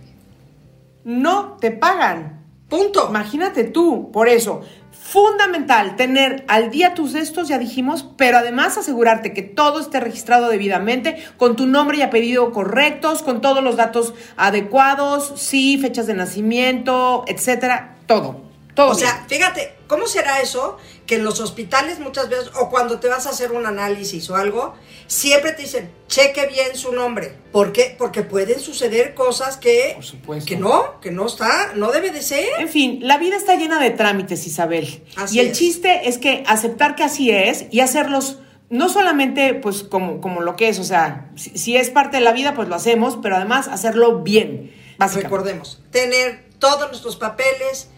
No 1.04 1.58
te 1.60 1.72
pagan. 1.72 2.46
Punto. 2.70 3.08
Imagínate 3.10 3.66
tú, 3.66 4.12
por 4.12 4.28
eso. 4.28 4.62
Fundamental 5.10 5.96
tener 5.96 6.44
al 6.50 6.70
día 6.70 6.94
tus 6.94 7.16
estos, 7.16 7.48
ya 7.48 7.58
dijimos, 7.58 8.06
pero 8.18 8.40
además 8.40 8.78
asegurarte 8.78 9.34
que 9.34 9.42
todo 9.42 9.80
esté 9.80 10.02
registrado 10.02 10.50
debidamente, 10.50 11.24
con 11.38 11.56
tu 11.56 11.66
nombre 11.66 11.98
y 11.98 12.02
apellido 12.02 12.52
correctos, 12.52 13.24
con 13.24 13.40
todos 13.40 13.64
los 13.64 13.78
datos 13.78 14.14
adecuados, 14.36 15.32
sí, 15.38 15.78
fechas 15.78 16.08
de 16.08 16.14
nacimiento, 16.14 17.24
etcétera 17.26 17.96
todo. 18.06 18.42
Todo 18.78 18.92
o 18.92 18.94
sea, 18.94 19.26
fíjate, 19.28 19.74
¿cómo 19.88 20.06
será 20.06 20.40
eso? 20.40 20.78
Que 21.08 21.16
en 21.16 21.24
los 21.24 21.40
hospitales 21.40 21.98
muchas 21.98 22.30
veces, 22.30 22.52
o 22.62 22.70
cuando 22.70 23.00
te 23.00 23.08
vas 23.08 23.26
a 23.26 23.32
hacer 23.32 23.52
un 23.52 23.66
análisis 23.66 24.30
o 24.30 24.36
algo, 24.36 24.76
siempre 25.08 25.54
te 25.54 25.64
dicen, 25.64 25.90
cheque 26.08 26.46
bien 26.46 26.78
su 26.78 26.92
nombre. 26.92 27.34
¿Por 27.52 27.74
qué? 27.74 27.96
Porque 27.98 28.22
pueden 28.22 28.60
suceder 28.60 29.16
cosas 29.16 29.58
que, 29.58 29.98
que 30.46 30.58
no, 30.58 31.02
que 31.02 31.10
no 31.10 31.26
está, 31.26 31.72
no 31.74 31.92
debe 31.92 32.12
de 32.12 32.22
ser. 32.22 32.46
En 32.60 32.70
fin, 32.70 33.00
la 33.02 33.18
vida 33.18 33.36
está 33.36 33.56
llena 33.56 33.80
de 33.80 33.90
trámites, 33.90 34.46
Isabel. 34.46 35.04
y 35.32 35.40
el 35.40 35.54
chiste 35.54 36.08
es 36.08 36.20
que 36.20 36.44
aceptar 36.46 36.96
que 36.96 37.04
así 37.04 37.32
es 37.32 37.66
y 37.72 37.80
hacerlos 37.80 38.38
no 38.70 38.90
solamente 38.90 39.56
pues 39.56 39.82
como, 39.82 40.22
como 40.22 40.42
lo 40.42 40.56
que 40.56 40.70
es, 40.70 40.78
o 40.78 40.84
sea, 40.84 41.32
si, 41.36 41.58
si 41.58 41.78
es 41.78 41.90
parte 41.90 42.18
de 42.18 42.24
la 42.24 42.32
vida, 42.32 42.54
pues 42.54 42.68
lo 42.68 42.76
hacemos, 42.76 43.18
pero 43.24 43.38
además 43.38 43.68
hacerlo 43.70 44.20
bien. 44.20 44.72
Recordemos, 45.00 45.82
tener 45.90 46.46
todos 46.60 46.88
nuestros 46.90 47.16
papeles, 47.16 47.90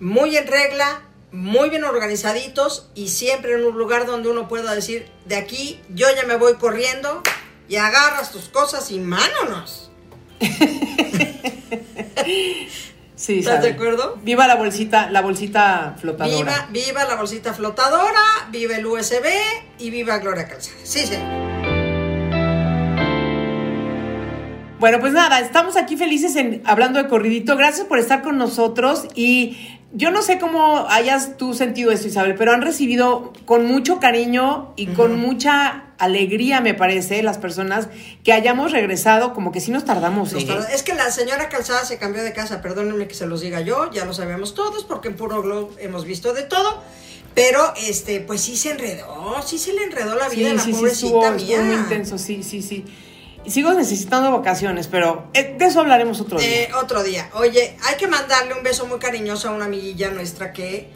muy 0.00 0.36
en 0.36 0.46
regla, 0.46 1.02
muy 1.30 1.70
bien 1.70 1.84
organizaditos 1.84 2.90
y 2.94 3.08
siempre 3.08 3.54
en 3.54 3.64
un 3.64 3.76
lugar 3.76 4.06
donde 4.06 4.28
uno 4.28 4.48
pueda 4.48 4.74
decir, 4.74 5.10
de 5.24 5.36
aquí 5.36 5.80
yo 5.94 6.06
ya 6.14 6.26
me 6.26 6.36
voy 6.36 6.54
corriendo 6.54 7.22
y 7.68 7.76
agarras 7.76 8.32
tus 8.32 8.48
cosas 8.48 8.90
y 8.90 8.98
mánonos. 8.98 9.90
Sí, 13.14 13.38
¿Estás 13.38 13.62
de 13.62 13.70
acuerdo? 13.70 14.18
Viva 14.24 14.48
la 14.48 14.56
bolsita, 14.56 15.08
la 15.08 15.20
bolsita 15.20 15.94
flotadora. 16.00 16.66
Viva, 16.72 16.86
viva 16.86 17.04
la 17.04 17.14
bolsita 17.14 17.54
flotadora, 17.54 18.20
viva 18.50 18.74
el 18.74 18.84
USB 18.84 19.26
y 19.78 19.90
viva 19.90 20.18
Gloria 20.18 20.48
Calzada. 20.48 20.76
Sí, 20.82 21.06
sí. 21.06 21.14
Bueno, 24.80 24.98
pues 24.98 25.12
nada, 25.12 25.38
estamos 25.38 25.76
aquí 25.76 25.96
felices 25.96 26.34
en 26.34 26.62
hablando 26.64 27.00
de 27.00 27.08
corridito. 27.08 27.56
Gracias 27.56 27.86
por 27.86 28.00
estar 28.00 28.22
con 28.22 28.38
nosotros 28.38 29.06
y 29.14 29.56
yo 29.94 30.10
no 30.10 30.22
sé 30.22 30.38
cómo 30.38 30.86
hayas 30.88 31.36
tú 31.36 31.52
sentido 31.54 31.90
esto, 31.90 32.08
Isabel, 32.08 32.34
pero 32.34 32.52
han 32.52 32.62
recibido 32.62 33.32
con 33.44 33.66
mucho 33.66 34.00
cariño 34.00 34.72
y 34.76 34.86
con 34.88 35.20
mucha 35.20 35.84
alegría, 35.98 36.60
me 36.60 36.72
parece, 36.72 37.22
las 37.22 37.38
personas 37.38 37.88
que 38.24 38.32
hayamos 38.32 38.72
regresado, 38.72 39.34
como 39.34 39.52
que 39.52 39.60
sí 39.60 39.70
nos 39.70 39.84
tardamos. 39.84 40.32
¿eh? 40.32 40.46
Es 40.72 40.82
que 40.82 40.94
la 40.94 41.10
señora 41.10 41.48
Calzada 41.48 41.84
se 41.84 41.98
cambió 41.98 42.22
de 42.22 42.32
casa, 42.32 42.62
perdónenme 42.62 43.06
que 43.06 43.14
se 43.14 43.26
los 43.26 43.42
diga 43.42 43.60
yo, 43.60 43.90
ya 43.92 44.04
lo 44.06 44.14
sabemos 44.14 44.54
todos, 44.54 44.84
porque 44.84 45.08
en 45.08 45.16
Puro 45.16 45.42
Globo 45.42 45.70
hemos 45.78 46.04
visto 46.04 46.32
de 46.32 46.42
todo. 46.42 46.82
Pero, 47.34 47.72
este, 47.76 48.20
pues 48.20 48.42
sí 48.42 48.56
se 48.56 48.72
enredó, 48.72 49.40
sí 49.42 49.58
se 49.58 49.72
le 49.72 49.84
enredó 49.84 50.16
la 50.16 50.28
vida 50.28 50.50
a 50.50 50.54
la 50.54 50.64
pobrecita 50.64 51.38
sí, 51.38 51.44
mía. 51.46 51.62
muy 51.62 51.76
intenso, 51.76 52.18
sí, 52.18 52.42
sí, 52.42 52.60
sí. 52.60 52.84
Sigo 53.46 53.72
necesitando 53.72 54.30
vacaciones, 54.30 54.86
pero 54.86 55.28
eh, 55.34 55.54
de 55.58 55.64
eso 55.64 55.80
hablaremos 55.80 56.20
otro 56.20 56.38
día. 56.38 56.48
Eh, 56.48 56.68
otro 56.80 57.02
día. 57.02 57.28
Oye, 57.34 57.76
hay 57.84 57.96
que 57.96 58.06
mandarle 58.06 58.54
un 58.54 58.62
beso 58.62 58.86
muy 58.86 58.98
cariñoso 58.98 59.48
a 59.48 59.52
una 59.52 59.66
amiguilla 59.66 60.10
nuestra 60.10 60.52
que, 60.52 60.88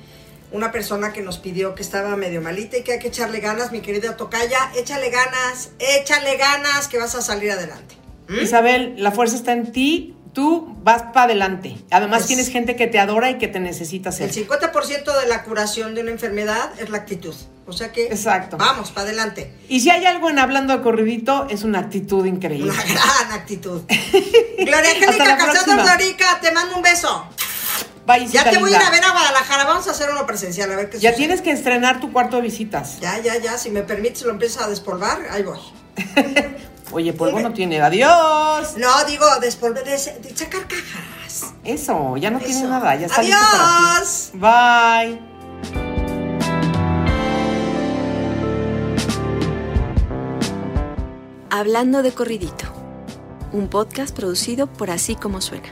una 0.52 0.72
persona 0.72 1.12
que 1.12 1.22
nos 1.22 1.38
pidió 1.38 1.74
que 1.74 1.82
estaba 1.82 2.16
medio 2.16 2.40
malita 2.40 2.78
y 2.78 2.82
que 2.82 2.92
hay 2.92 2.98
que 2.98 3.08
echarle 3.08 3.40
ganas, 3.40 3.72
mi 3.72 3.80
querida 3.80 4.16
Tocaya, 4.16 4.72
échale 4.76 5.10
ganas, 5.10 5.70
échale 5.78 6.36
ganas, 6.36 6.88
que 6.88 6.98
vas 6.98 7.14
a 7.14 7.22
salir 7.22 7.50
adelante. 7.50 7.96
¿Mm? 8.28 8.40
Isabel, 8.40 8.94
la 8.98 9.12
fuerza 9.12 9.36
está 9.36 9.52
en 9.52 9.72
ti, 9.72 10.15
tú 10.36 10.76
vas 10.82 11.00
para 11.14 11.22
adelante. 11.22 11.78
Además 11.90 12.26
tienes 12.26 12.50
gente 12.50 12.76
que 12.76 12.86
te 12.86 12.98
adora 12.98 13.30
y 13.30 13.38
que 13.38 13.48
te 13.48 13.58
necesita 13.58 14.10
hacer. 14.10 14.28
El 14.28 14.46
50% 14.46 15.18
de 15.18 15.28
la 15.28 15.44
curación 15.44 15.94
de 15.94 16.02
una 16.02 16.10
enfermedad 16.10 16.72
es 16.78 16.90
la 16.90 16.98
actitud. 16.98 17.34
O 17.66 17.72
sea 17.72 17.90
que 17.90 18.08
Exacto. 18.08 18.58
vamos, 18.58 18.90
para 18.90 19.06
adelante. 19.06 19.50
Y 19.70 19.80
si 19.80 19.88
hay 19.88 20.04
algo 20.04 20.28
en 20.28 20.38
hablando 20.38 20.76
de 20.76 20.82
corridito, 20.82 21.46
es 21.48 21.62
una 21.62 21.78
actitud 21.78 22.26
increíble. 22.26 22.70
Una 22.70 22.82
gran 22.84 23.32
actitud. 23.32 23.80
Gloria 24.58 24.90
Angélica 24.90 25.38
Calzado 25.38 25.82
Dorica, 25.82 26.38
te 26.42 26.52
mando 26.52 26.76
un 26.76 26.82
beso. 26.82 27.26
Bye, 28.06 28.26
ya 28.26 28.44
te 28.44 28.58
voy 28.58 28.74
a 28.74 28.76
ir 28.76 28.82
a 28.82 28.90
ver 28.90 29.04
a 29.04 29.12
Guadalajara, 29.12 29.64
vamos 29.64 29.88
a 29.88 29.92
hacer 29.92 30.10
uno 30.10 30.26
presencial, 30.26 30.70
a 30.70 30.76
ver 30.76 30.90
qué 30.90 30.98
Ya 30.98 31.14
tienes 31.14 31.40
que 31.40 31.50
estrenar 31.50 31.98
tu 31.98 32.12
cuarto 32.12 32.36
de 32.36 32.42
visitas. 32.42 33.00
Ya, 33.00 33.18
ya, 33.20 33.38
ya, 33.38 33.56
si 33.56 33.70
me 33.70 33.80
permites 33.82 34.22
lo 34.22 34.32
empiezas 34.32 34.64
a 34.64 34.68
despolvar, 34.68 35.18
ahí 35.30 35.42
voy. 35.42 35.58
Oye, 36.92 37.12
polvo 37.12 37.40
no 37.40 37.52
tiene. 37.52 37.80
Adiós. 37.80 38.76
No, 38.76 39.04
digo, 39.06 39.26
despolver, 39.40 39.84
de, 39.84 39.92
de 39.92 40.36
sacar 40.36 40.66
cajas. 40.66 41.54
Eso, 41.64 42.16
ya 42.16 42.30
no 42.30 42.38
tiene 42.38 42.62
nada. 42.62 42.94
Ya 42.94 43.06
está 43.06 43.20
Adiós. 43.20 44.30
Bye. 44.34 45.20
Hablando 51.50 52.02
de 52.02 52.12
corridito. 52.12 52.66
Un 53.52 53.68
podcast 53.68 54.14
producido 54.14 54.66
por 54.66 54.90
Así 54.90 55.16
Como 55.16 55.40
Suena. 55.40 55.68